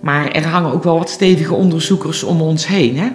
Maar 0.00 0.30
er 0.30 0.46
hangen 0.46 0.72
ook 0.72 0.84
wel 0.84 0.98
wat 0.98 1.10
stevige 1.10 1.54
onderzoekers 1.54 2.22
om 2.22 2.40
ons 2.40 2.66
heen. 2.66 2.98
Hè? 2.98 3.08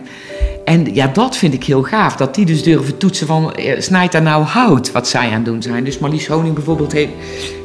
En 0.65 0.93
ja, 0.93 1.07
dat 1.07 1.38
vind 1.38 1.53
ik 1.53 1.63
heel 1.63 1.84
gaaf. 1.84 2.15
Dat 2.15 2.36
die 2.36 2.45
dus 2.45 2.63
durven 2.63 2.97
toetsen 2.97 3.27
van, 3.27 3.53
eh, 3.53 3.81
snijdt 3.81 4.12
daar 4.12 4.21
nou 4.21 4.43
hout 4.43 4.91
wat 4.91 5.07
zij 5.07 5.27
aan 5.27 5.34
het 5.34 5.45
doen 5.45 5.62
zijn. 5.62 5.84
Dus 5.84 5.99
Marlies 5.99 6.27
Honing 6.27 6.55
bijvoorbeeld 6.55 6.91
heeft, 6.91 7.12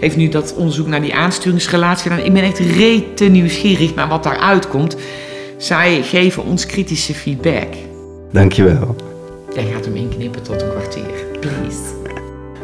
heeft 0.01 0.17
nu 0.17 0.29
dat 0.29 0.55
onderzoek 0.55 0.87
naar 0.87 1.01
die 1.01 1.15
aansturingsrelatie 1.15 2.11
gedaan. 2.11 2.27
Ik 2.27 2.33
ben 2.33 2.43
echt 2.43 2.59
rete 2.59 3.25
nieuwsgierig 3.25 3.95
naar 3.95 4.09
wat 4.09 4.23
daaruit 4.23 4.69
komt. 4.69 4.97
Zij 5.59 6.03
geven 6.03 6.45
ons 6.45 6.67
kritische 6.67 7.15
feedback. 7.15 7.75
Dankjewel. 8.33 9.06
Jij 9.57 9.65
gaat 9.65 9.85
hem 9.85 9.97
inknippen 9.97 10.43
tot 10.43 10.63
een 10.63 10.71
kwartier. 10.71 11.25
Please. 11.41 11.79